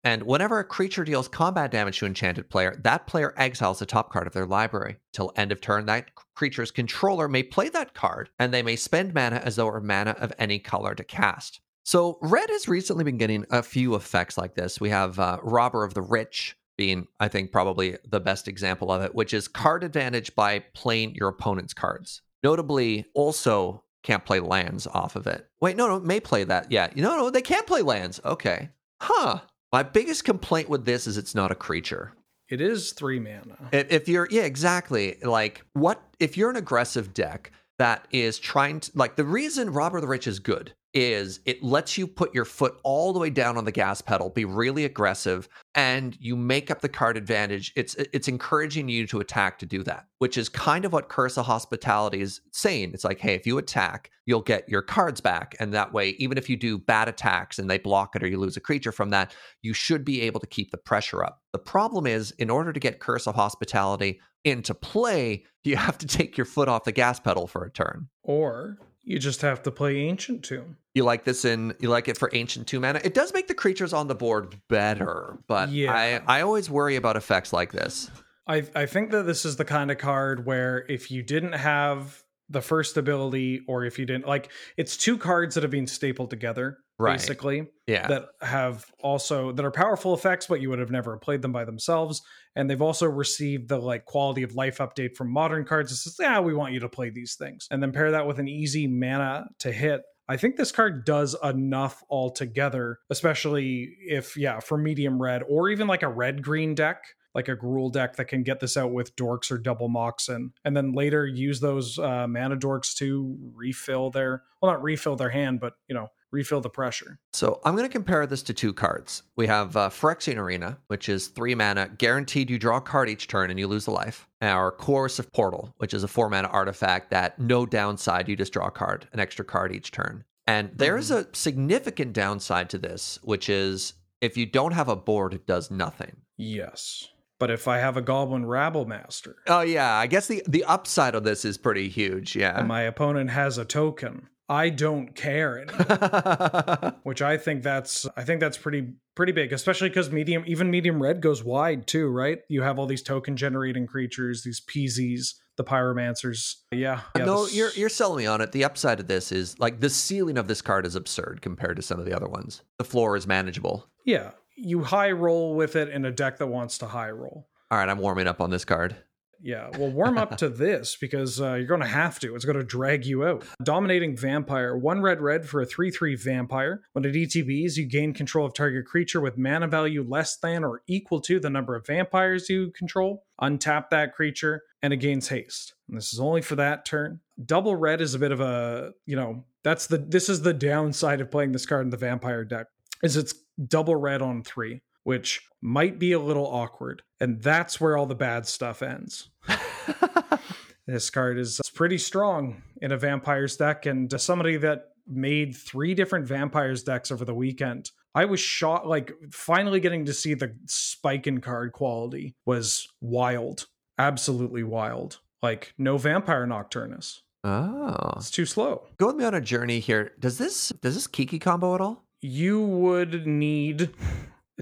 [0.04, 4.12] And whenever a creature deals combat damage to enchanted player, that player exiles the top
[4.12, 4.98] card of their library.
[5.12, 9.12] Till end of turn, that creature's controller may play that card, and they may spend
[9.12, 11.60] mana as though it were mana of any color to cast.
[11.84, 14.80] So red has recently been getting a few effects like this.
[14.80, 19.02] We have uh, Robber of the Rich being, I think, probably the best example of
[19.02, 22.22] it, which is card advantage by playing your opponent's cards.
[22.42, 25.48] Notably, also can't play lands off of it.
[25.60, 26.70] Wait, no, no, may play that.
[26.70, 28.20] Yeah, no, no, they can't play lands.
[28.24, 28.70] Okay,
[29.00, 29.40] huh.
[29.72, 32.12] My biggest complaint with this is it's not a creature.
[32.48, 33.56] It is three mana.
[33.72, 35.18] If, you're, yeah, exactly.
[35.22, 40.00] Like, what if you're an aggressive deck that is trying to, like, the reason Robber
[40.00, 43.58] the Rich is good is it lets you put your foot all the way down
[43.58, 47.70] on the gas pedal, be really aggressive, and you make up the card advantage.
[47.76, 51.36] It's it's encouraging you to attack to do that, which is kind of what Curse
[51.36, 52.92] of Hospitality is saying.
[52.94, 56.38] It's like, hey, if you attack, you'll get your cards back, and that way, even
[56.38, 59.10] if you do bad attacks and they block it or you lose a creature from
[59.10, 61.42] that, you should be able to keep the pressure up.
[61.52, 66.06] The problem is, in order to get Curse of Hospitality into play, you have to
[66.06, 68.08] take your foot off the gas pedal for a turn.
[68.22, 70.76] Or you just have to play Ancient Tomb.
[70.96, 73.02] You like this in you like it for ancient two mana.
[73.04, 75.92] It does make the creatures on the board better, but Yeah.
[75.92, 78.10] I I always worry about effects like this.
[78.46, 82.22] I I think that this is the kind of card where if you didn't have
[82.48, 86.30] the first ability or if you didn't like it's two cards that have been stapled
[86.30, 87.18] together Right.
[87.18, 88.06] basically Yeah.
[88.06, 91.64] that have also that are powerful effects but you would have never played them by
[91.66, 92.22] themselves
[92.54, 96.16] and they've also received the like quality of life update from modern cards that says
[96.20, 98.86] yeah we want you to play these things and then pair that with an easy
[98.86, 105.22] mana to hit I think this card does enough altogether, especially if, yeah, for medium
[105.22, 107.04] red or even like a red green deck.
[107.36, 110.74] like a Gruul deck that can get this out with dorks or double moxen, and
[110.74, 115.60] then later use those uh, mana dorks to refill their well, not refill their hand,
[115.60, 117.18] but you know refill the pressure.
[117.32, 119.22] So I'm going to compare this to two cards.
[119.36, 123.26] We have uh, Phyrexian Arena, which is three mana, guaranteed you draw a card each
[123.26, 124.28] turn and you lose a life.
[124.42, 128.66] Our Coercive Portal, which is a four mana artifact that no downside, you just draw
[128.66, 130.24] a card, an extra card each turn.
[130.46, 134.96] And there is a significant downside to this, which is if you don't have a
[134.96, 136.16] board, it does nothing.
[136.36, 137.08] Yes.
[137.38, 141.24] But if I have a Goblin Rabblemaster Oh yeah, I guess the the upside of
[141.24, 142.34] this is pretty huge.
[142.36, 142.58] Yeah.
[142.58, 146.94] and my opponent has a token, I don't care anymore.
[147.02, 151.02] which I think that's I think that's pretty pretty big, especially because medium even medium
[151.02, 152.38] red goes wide too, right?
[152.48, 156.54] You have all these token generating creatures, these PZs, the pyromancers.
[156.70, 157.00] Yeah.
[157.16, 158.52] yeah no, this- you're you're selling me on it.
[158.52, 161.82] The upside of this is like the ceiling of this card is absurd compared to
[161.82, 162.62] some of the other ones.
[162.78, 163.88] The floor is manageable.
[164.04, 164.30] yeah.
[164.58, 167.46] You high roll with it in a deck that wants to high roll.
[167.70, 168.96] All right, I'm warming up on this card.
[169.42, 172.34] Yeah, well, warm up to this because uh, you're going to have to.
[172.34, 173.44] It's going to drag you out.
[173.62, 174.76] Dominating Vampire.
[174.76, 176.82] One red red for a 3 3 vampire.
[176.92, 180.82] When it ETBs, you gain control of target creature with mana value less than or
[180.86, 183.24] equal to the number of vampires you control.
[183.40, 185.74] Untap that creature, and it gains haste.
[185.88, 187.20] And this is only for that turn.
[187.44, 191.20] Double red is a bit of a, you know, that's the this is the downside
[191.20, 192.66] of playing this card in the vampire deck.
[193.02, 193.34] Is it's
[193.68, 197.00] double red on three which might be a little awkward.
[197.20, 199.30] And that's where all the bad stuff ends.
[200.88, 205.54] this card is uh, pretty strong in a vampires deck, and to somebody that made
[205.54, 207.92] three different vampires decks over the weekend.
[208.16, 213.66] I was shocked, like finally getting to see the spike in card quality was wild,
[213.98, 215.20] absolutely wild.
[215.40, 217.20] Like no vampire nocturnus.
[217.44, 218.88] Oh, It's too slow.
[218.98, 220.10] go with me on a journey here.
[220.18, 222.02] Does this does this Kiki combo at all?
[222.20, 223.90] You would need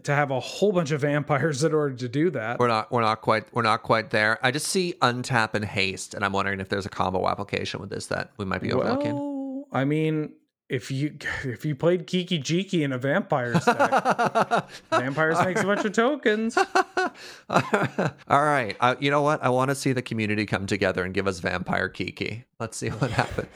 [0.03, 2.59] to have a whole bunch of vampires in order to do that.
[2.59, 4.39] We're not we're not quite we're not quite there.
[4.43, 7.91] I just see untap and haste, and I'm wondering if there's a combo application with
[7.91, 9.15] this that we might be overlooking.
[9.15, 10.33] Well, I mean,
[10.69, 15.85] if you if you played Kiki Jiki in a vampire deck, vampires makes a bunch
[15.85, 16.59] of tokens.
[17.49, 19.43] All right, uh, you know what?
[19.45, 22.45] I want to see the community come together and give us vampire Kiki.
[22.59, 23.49] Let's see what happens.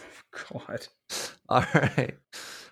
[0.52, 0.86] God.
[1.48, 2.14] All right.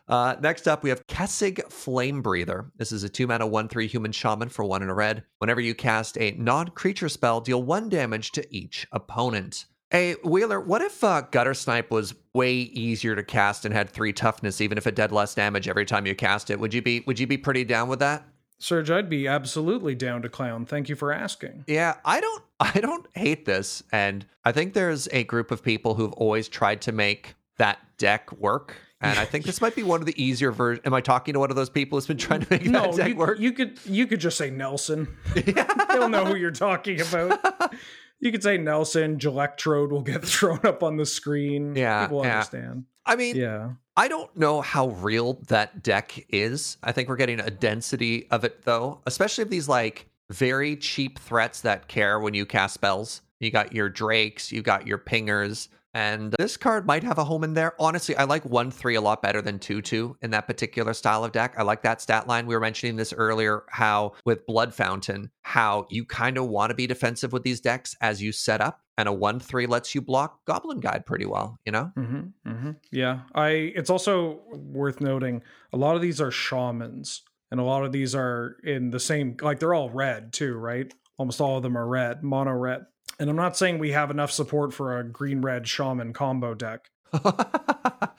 [0.09, 2.71] Uh, next up, we have Kessig Flamebreather.
[2.77, 5.25] This is a two mana, one three human shaman for one and a red.
[5.39, 9.67] Whenever you cast a non creature spell, deal one damage to each opponent.
[9.91, 14.61] Hey, Wheeler, what if uh, Guttersnipe was way easier to cast and had three toughness,
[14.61, 16.59] even if it did less damage every time you cast it?
[16.59, 18.25] Would you be Would you be pretty down with that?
[18.59, 20.65] Serge, I'd be absolutely down to clown.
[20.65, 21.65] Thank you for asking.
[21.67, 25.95] Yeah, I don't I don't hate this and I think there's a group of people
[25.95, 28.77] who've always tried to make that deck work.
[29.01, 30.87] And I think this might be one of the easier versions.
[30.87, 32.93] Am I talking to one of those people who's been trying to make that No,
[33.07, 33.39] you, work?
[33.39, 35.07] you could you could just say Nelson.
[35.35, 37.41] They'll know who you're talking about.
[38.19, 39.19] You could say Nelson.
[39.23, 41.77] Electrode will get thrown up on the screen.
[41.77, 42.33] Yeah, people yeah.
[42.37, 42.85] understand.
[43.05, 43.73] I mean, Yeah.
[43.95, 46.79] I don't know how real that deck is.
[46.83, 51.19] I think we're getting a density of it though, especially of these like very cheap
[51.19, 53.21] threats that care when you cast spells.
[53.39, 57.43] You got your drakes, you got your pingers, and this card might have a home
[57.43, 57.73] in there.
[57.81, 61.25] Honestly, I like 1 3 a lot better than 2 2 in that particular style
[61.25, 61.55] of deck.
[61.57, 62.47] I like that stat line.
[62.47, 66.75] We were mentioning this earlier how with Blood Fountain, how you kind of want to
[66.75, 70.03] be defensive with these decks as you set up, and a 1 3 lets you
[70.03, 71.91] block Goblin Guide pretty well, you know?
[71.97, 72.71] Mm-hmm, mm-hmm.
[72.93, 73.49] Yeah, I.
[73.49, 75.43] It's also worth noting
[75.73, 79.35] a lot of these are shamans, and a lot of these are in the same.
[79.41, 80.93] Like they're all red too, right?
[81.17, 82.85] Almost all of them are red, mono red.
[83.19, 86.91] And I'm not saying we have enough support for a green red shaman combo deck.
[87.15, 87.23] uh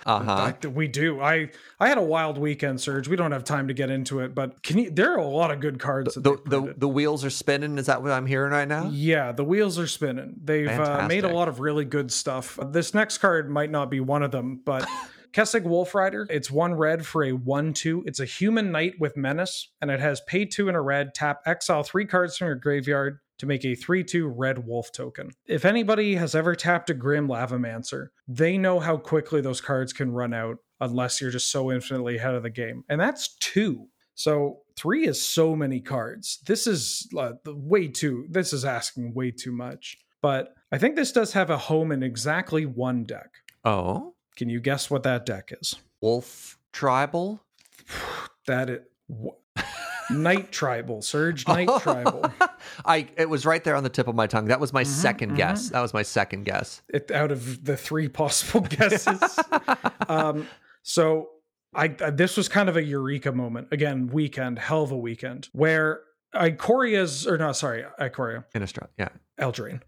[0.06, 0.52] huh.
[0.64, 1.22] I- we do.
[1.22, 3.08] I I had a wild weekend, Serge.
[3.08, 4.89] We don't have time to get into it, but can you?
[4.89, 6.16] There are a lot of good cards.
[6.16, 7.78] that the, the the wheels are spinning.
[7.78, 8.89] Is that what I'm hearing right now?
[8.91, 10.36] Yeah, the wheels are spinning.
[10.43, 12.58] They've uh, made a lot of really good stuff.
[12.72, 14.88] This next card might not be one of them, but
[15.34, 16.26] Kessig Wolfrider.
[16.30, 18.04] It's one red for a 1 2.
[18.08, 21.41] It's a human knight with menace, and it has pay two and a red, tap,
[21.45, 25.32] exile three cards from your graveyard to make a 3 2 red wolf token.
[25.46, 30.12] If anybody has ever tapped a Grim Lavamancer, they know how quickly those cards can
[30.12, 32.84] run out unless you're just so infinitely ahead of the game.
[32.90, 33.88] And that's two.
[34.16, 36.40] So three is so many cards.
[36.46, 38.26] This is uh, way too.
[38.30, 39.98] This is asking way too much.
[40.22, 43.30] But I think this does have a home in exactly one deck.
[43.64, 45.76] Oh, Can you guess what that deck is?
[46.02, 47.44] wolf tribal.
[48.48, 48.90] That it.
[49.12, 49.36] wh-
[50.10, 52.32] Night Tribal, Serge Night Tribal.
[52.86, 54.45] I it was right there on the tip of my tongue.
[54.45, 55.70] That was my Mm-hmm, second guess.
[55.70, 56.82] That was my second guess.
[56.89, 59.39] It, out of the three possible guesses.
[60.08, 60.47] um,
[60.84, 61.30] so
[61.76, 63.68] I uh, this was kind of a eureka moment.
[63.72, 66.01] Again, weekend, hell of a weekend, where
[66.36, 68.88] Ikoria's, or no, sorry, Ikoria, Innistrad.
[68.97, 69.10] Yeah.
[69.39, 69.82] Eldraine.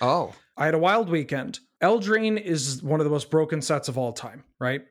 [0.00, 0.34] Oh.
[0.56, 1.60] I had a wild weekend.
[1.82, 4.82] Eldraine is one of the most broken sets of all time, right?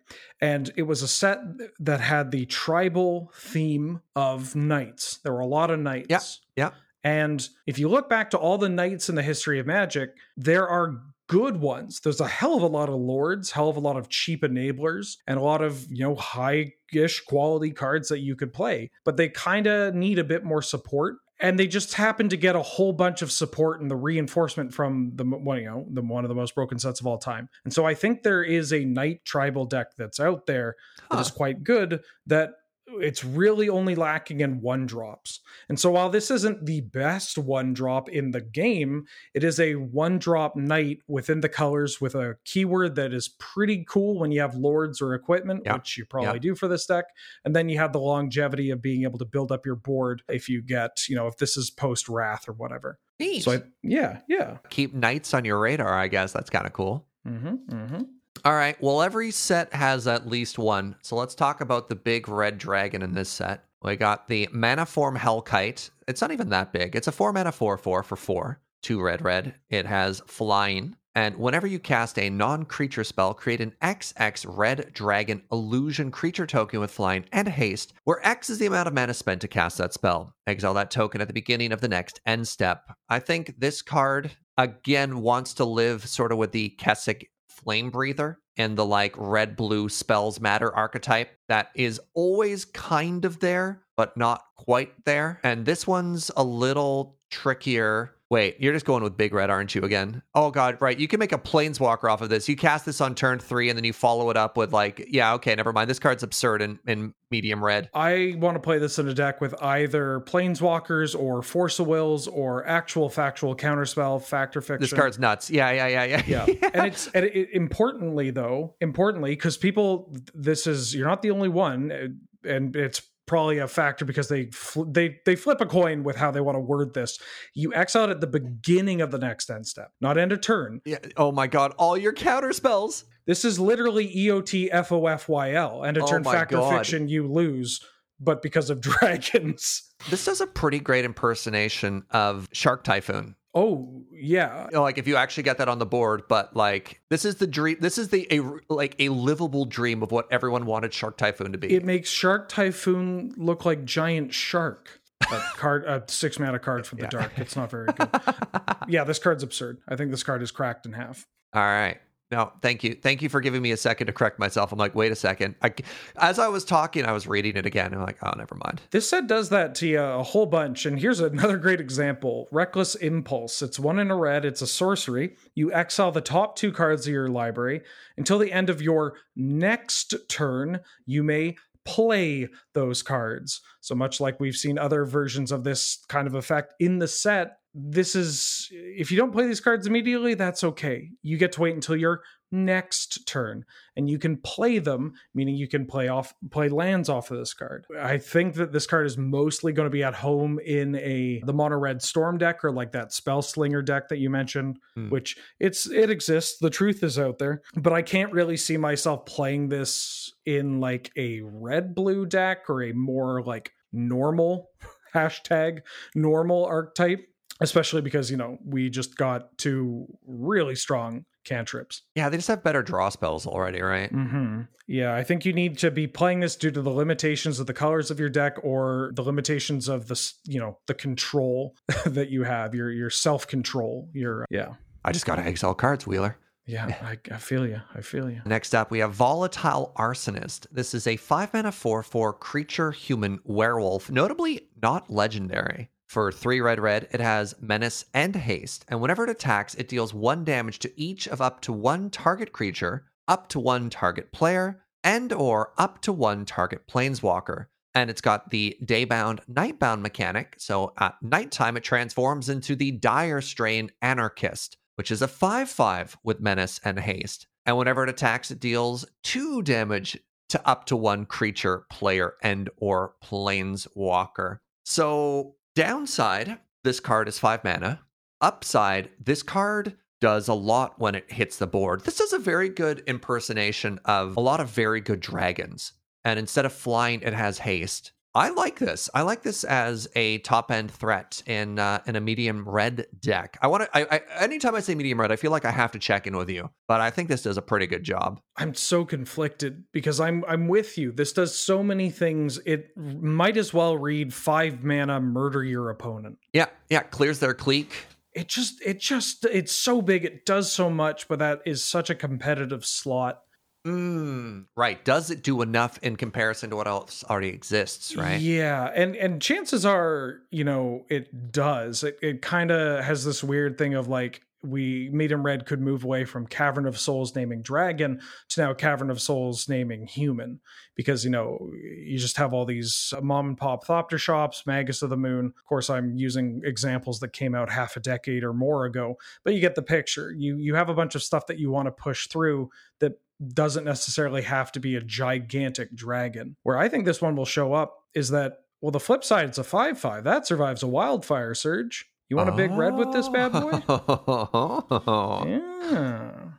[0.41, 1.39] And it was a set
[1.79, 5.17] that had the tribal theme of knights.
[5.23, 6.07] There were a lot of knights.
[6.09, 6.21] Yeah,
[6.55, 6.71] yeah.
[7.03, 10.67] And if you look back to all the knights in the history of Magic, there
[10.67, 11.99] are good ones.
[11.99, 15.17] There's a hell of a lot of lords, hell of a lot of cheap enablers,
[15.27, 18.91] and a lot of, you know, high-ish quality cards that you could play.
[19.03, 22.55] But they kind of need a bit more support and they just happen to get
[22.55, 26.23] a whole bunch of support and the reinforcement from the one you know the one
[26.23, 27.49] of the most broken sets of all time.
[27.63, 30.75] And so I think there is a knight tribal deck that's out there
[31.11, 32.53] that is quite good that
[32.87, 35.41] it's really only lacking in one drops.
[35.69, 39.75] And so while this isn't the best one drop in the game, it is a
[39.75, 44.39] one drop knight within the colors with a keyword that is pretty cool when you
[44.41, 45.73] have lords or equipment, Yeah.
[45.75, 46.39] which you probably Yeah.
[46.39, 47.05] do for this deck.
[47.43, 50.47] And then you have the longevity of being able to build up your board if
[50.47, 52.99] you get, you know, if this is post wrath or whatever.
[53.19, 53.43] Neat.
[53.43, 54.57] So I, yeah, yeah.
[54.69, 56.31] Keep knights on your radar, I guess.
[56.31, 57.05] That's kind of cool.
[57.27, 58.01] Mm-hmm, mm-hmm.
[58.45, 58.81] All right.
[58.81, 60.95] Well, every set has at least one.
[61.01, 63.63] So let's talk about the big red dragon in this set.
[63.83, 65.89] We got the Manaform Hellkite.
[66.07, 66.95] It's not even that big.
[66.95, 69.55] It's a four mana four four for four, two red red.
[69.69, 70.95] It has flying.
[71.15, 76.45] And whenever you cast a non creature spell, create an XX red dragon illusion creature
[76.45, 79.79] token with flying and haste, where X is the amount of mana spent to cast
[79.79, 80.35] that spell.
[80.45, 82.91] Exile that token at the beginning of the next end step.
[83.09, 87.29] I think this card, again, wants to live sort of with the Kessig
[87.63, 93.81] Flamebreather and the like red blue spells matter archetype that is always kind of there
[93.95, 95.39] but not quite there.
[95.43, 98.13] And this one's a little trickier.
[98.29, 100.21] Wait you're just going with big red aren't you again?
[100.35, 100.97] Oh god right.
[100.99, 102.49] You can make a planeswalker off of this.
[102.49, 105.33] You cast this on turn three and then you follow it up with like yeah
[105.35, 105.89] okay never mind.
[105.89, 107.89] This card's absurd in, in medium red.
[107.93, 112.27] I want to play this in a deck with either planeswalkers or force of wills
[112.27, 114.81] or actual factual counterspell, factor fiction.
[114.81, 115.49] this card's nuts.
[115.49, 116.03] Yeah yeah yeah.
[116.03, 116.45] Yeah.
[116.47, 116.69] Yeah.
[116.73, 118.46] And it's and it, importantly though
[118.81, 123.67] importantly because people this is you're not the only one uh, and it's probably a
[123.67, 126.93] factor because they fl- they they flip a coin with how they want to word
[126.93, 127.19] this.
[127.53, 130.81] You x out at the beginning of the next end step not end of turn.
[130.85, 133.05] Yeah oh my god all your counter spells.
[133.25, 136.77] This is literally eot fofyl end of Oh turn factor God.
[136.77, 137.81] fiction you lose
[138.19, 139.83] but because of dragons.
[140.09, 144.65] This does a pretty great impersonation of shark typhoon oh yeah.
[144.65, 147.35] You know, like if you actually get that on the board but like this is
[147.35, 148.41] the dream this is the a
[148.73, 151.73] like a livable dream of what everyone wanted shark typhoon to be.
[151.73, 155.01] It makes shark typhoon look like giant shark.
[155.31, 157.09] A card a six mana card from the Yeah.
[157.09, 157.31] dark.
[157.37, 158.09] It's not very good.
[158.87, 159.79] Yeah this card's absurd.
[159.87, 161.27] I think this card is cracked in half.
[161.53, 161.97] All right
[162.31, 162.95] no thank you.
[162.95, 164.71] Thank you for giving me a second to correct myself.
[164.71, 165.55] I'm like wait a second.
[165.61, 165.73] I,
[166.17, 167.93] as i was talking i was reading it again.
[167.93, 168.81] I'm like oh never mind.
[168.91, 170.85] This set does that to you a whole bunch.
[170.85, 172.47] And here's another great example.
[172.51, 173.61] Reckless impulse.
[173.61, 174.45] It's one in a red.
[174.45, 175.35] It's a sorcery.
[175.55, 177.81] You exile the top two cards of your library.
[178.17, 181.55] Until the end of your next turn you may
[181.87, 183.61] play those cards.
[183.79, 187.59] So much like we've seen other versions of this kind of effect in the set,
[187.73, 191.09] this is if you don't play these cards immediately, that's okay.
[191.21, 193.65] You get to wait until your next turn
[193.97, 197.53] and you can play them, meaning you can play off play lands off of this
[197.53, 197.85] card.
[197.99, 201.53] I think that this card is mostly going to be at home in a the
[201.53, 205.09] mono red storm deck or like that spell slinger deck that you mentioned, Hmm.
[205.09, 206.57] which it's it exists.
[206.59, 211.11] The truth is out there, but I can't really see myself playing this in like
[211.17, 214.69] a red blue deck or a more like normal
[215.13, 215.79] hashtag
[216.15, 217.25] normal archetype
[217.59, 222.63] especially because you know we just got two really strong cantrips yeah they just have
[222.63, 224.61] better draw spells already right mm-hmm.
[224.87, 227.73] yeah i think you need to be playing this due to the limitations of the
[227.73, 232.43] colors of your deck or the limitations of the you know the control that you
[232.43, 234.73] have your your self control your yeah
[235.05, 238.75] i just gotta exile cards wheeler yeah I, I feel you i feel you Next
[238.75, 240.67] up, we have Volatile Arsonist.
[240.71, 245.89] This is a 5 mana 4 4 creature human werewolf, notably not legendary.
[246.07, 250.13] For 3 red red, it has menace and haste, and whenever it attacks, it deals
[250.13, 254.83] 1 damage to each of up to 1 target creature, up to 1 target player,
[255.03, 257.65] and or up to 1 target planeswalker.
[257.93, 263.41] And it's got the daybound nightbound mechanic, so at nighttime it transforms into the dire
[263.41, 267.47] strain anarchist which is a 5 5 with menace and haste.
[267.65, 270.17] And whenever it attacks, it deals 2 damage
[270.49, 274.57] to up to one creature, player, and or planeswalker.
[274.85, 278.01] So, downside, this card is 5 mana.
[278.41, 282.03] Upside, this card does a lot when it hits the board.
[282.03, 285.93] This is a very good impersonation of a lot of very good dragons.
[286.25, 288.11] And instead of flying, it has haste.
[288.37, 289.09] I like this.
[289.15, 293.57] I like this as a top end threat in uh, in a medium red deck.
[293.63, 293.97] I want to.
[293.97, 296.37] I, I, anytime I say medium red, I feel like I have to check in
[296.37, 296.69] with you.
[296.87, 298.39] But I think this does a pretty good job.
[298.55, 301.11] I'm so conflicted because I'm I'm with you.
[301.11, 302.59] This does so many things.
[302.59, 306.37] It might as well read five mana, murder your opponent.
[306.53, 307.01] Yeah, yeah.
[307.01, 308.05] Clears their clique.
[308.33, 310.23] It just it just it's so big.
[310.23, 313.41] It does so much, but that is such a competitive slot.
[313.87, 315.03] Mm, right.
[315.05, 318.39] Does it do enough in comparison to what else already exists, right?
[318.39, 318.91] Yeah.
[318.93, 322.03] And and chances are, you know, it does.
[322.03, 326.03] It it kind of has this weird thing of like we medium red could move
[326.03, 328.19] away from cavern of souls naming dragon
[328.49, 330.59] to now cavern of souls naming human
[330.95, 335.11] because you know you just have all these mom and pop thopter shops magus of
[335.11, 338.85] the moon of course i'm using examples that came out half a decade or more
[338.85, 341.69] ago but you get the picture you you have a bunch of stuff that you
[341.69, 342.67] want to push through
[342.99, 343.13] that
[343.53, 346.55] doesn't necessarily have to be a gigantic dragon.
[346.63, 349.57] Where I think this one will show up is that, well, the flip side, it's
[349.57, 350.23] a 5 5.
[350.23, 352.07] That survives a wildfire surge.
[352.29, 353.81] You want a big red with this bad boy?
[353.89, 355.43] Oh.
[355.47, 355.76] yeah.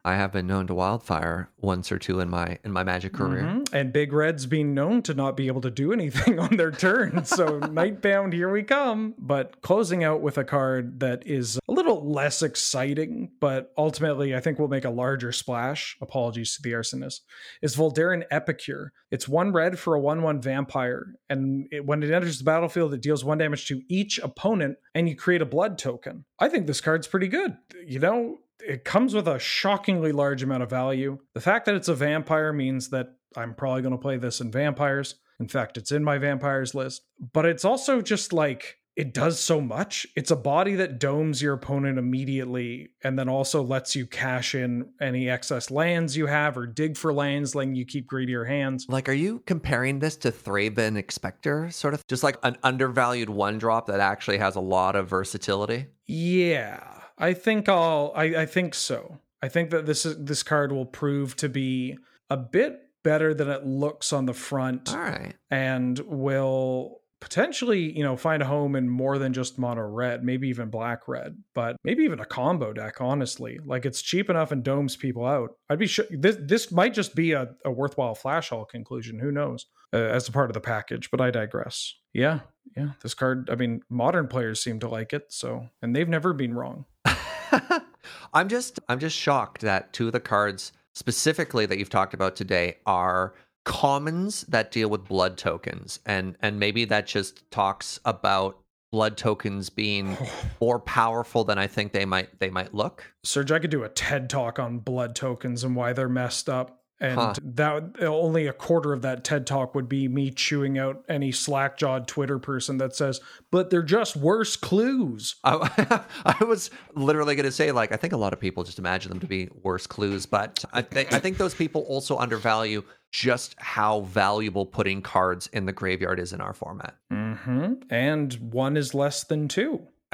[0.04, 3.42] I have been known to wildfire once or two in my in my magic career.
[3.42, 3.74] Mm-hmm.
[3.74, 7.24] And big red's being known to not be able to do anything on their turn.
[7.24, 9.14] So Nightbound, here we come.
[9.18, 14.40] But closing out with a card that is a little less exciting, but ultimately I
[14.40, 15.96] think will make a larger splash.
[16.00, 17.20] Apologies to the arsonist.
[17.60, 18.92] Is Voldaren Epicure.
[19.10, 23.00] It's one red for a one-one vampire, and it, when it enters the battlefield, it
[23.00, 26.26] deals one damage to each opponent, and you create a blood token.
[26.38, 27.56] I think this card's pretty good.
[27.86, 31.18] You know, it comes with a shockingly large amount of value.
[31.34, 34.50] The fact that it's a vampire means that I'm probably going to play this in
[34.50, 35.16] vampires.
[35.40, 37.02] In fact, it's in my vampires list.
[37.32, 40.08] But it's also just like it does so much.
[40.16, 44.90] It's a body that domes your opponent immediately and then also lets you cash in
[45.00, 48.86] any excess lands you have or dig for lands, letting you keep greedier hands.
[48.88, 53.58] Like, are you comparing this to Thraben Inspector, sort of just like an undervalued one
[53.58, 55.86] drop that actually has a lot of versatility?
[56.04, 56.82] Yeah.
[57.18, 59.18] I think I'll I, I think so.
[59.42, 61.96] I think that this is this card will prove to be
[62.30, 64.92] a bit better than it looks on the front.
[64.92, 65.34] All right.
[65.50, 70.48] And will potentially, you know, find a home in more than just mono red, maybe
[70.48, 73.58] even black red, but maybe even a combo deck, honestly.
[73.64, 75.50] Like it's cheap enough and domes people out.
[75.68, 79.18] I'd be sure this this might just be a, a worthwhile flash haul conclusion.
[79.18, 79.66] Who knows?
[79.90, 81.94] Uh, as a part of the package, but I digress.
[82.12, 82.40] Yeah,
[82.76, 82.90] yeah.
[83.02, 86.52] This card, I mean, modern players seem to like it, so and they've never been
[86.52, 86.84] wrong.
[88.34, 92.36] I'm just I'm just shocked that two of the cards specifically that you've talked about
[92.36, 93.34] today are
[93.68, 98.58] commons that deal with blood tokens and and maybe that just talks about
[98.90, 100.16] blood tokens being
[100.60, 103.04] more powerful than I think they might they might look.
[103.22, 106.82] Serge, I could do a TED talk on blood tokens and why they're messed up
[107.00, 107.34] and huh.
[107.42, 112.08] that only a quarter of that TED talk would be me chewing out any slack-jawed
[112.08, 113.20] Twitter person that says,
[113.50, 116.02] "But they're just worse clues." I,
[116.40, 119.10] I was literally going to say, like, I think a lot of people just imagine
[119.10, 123.54] them to be worse clues, but I, th- I think those people also undervalue just
[123.58, 126.96] how valuable putting cards in the graveyard is in our format.
[127.12, 127.74] Mm-hmm.
[127.90, 129.86] And one is less than two.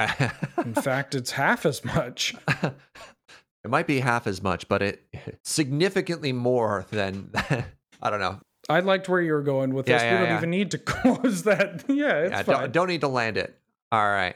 [0.57, 2.35] in fact, it's half as much.
[3.65, 5.03] It might be half as much, but it
[5.41, 7.31] significantly more than
[8.01, 8.39] I don't know.
[8.69, 10.03] I liked where you were going with yeah, this.
[10.03, 10.37] Yeah, we don't yeah.
[10.37, 11.83] even need to close that.
[11.87, 13.57] yeah, yeah don't, don't need to land it.
[13.91, 14.35] All right.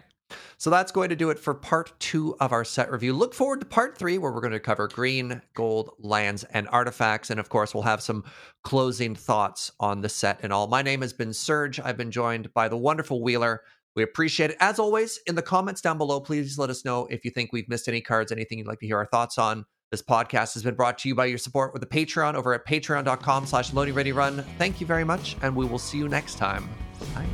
[0.57, 3.13] So that's going to do it for part two of our set review.
[3.13, 7.29] Look forward to part three, where we're going to cover green, gold, lands, and artifacts.
[7.29, 8.23] And of course, we'll have some
[8.63, 10.67] closing thoughts on the set and all.
[10.67, 11.79] My name has been Serge.
[11.79, 13.61] I've been joined by the wonderful Wheeler.
[13.95, 14.57] We appreciate it.
[14.59, 17.67] As always, in the comments down below, please let us know if you think we've
[17.69, 19.65] missed any cards, anything you'd like to hear our thoughts on.
[19.91, 22.65] This podcast has been brought to you by your support with the Patreon over at
[22.65, 24.43] patreon.com slash run.
[24.59, 26.69] Thank you very much, and we will see you next time.
[27.15, 27.25] Bye.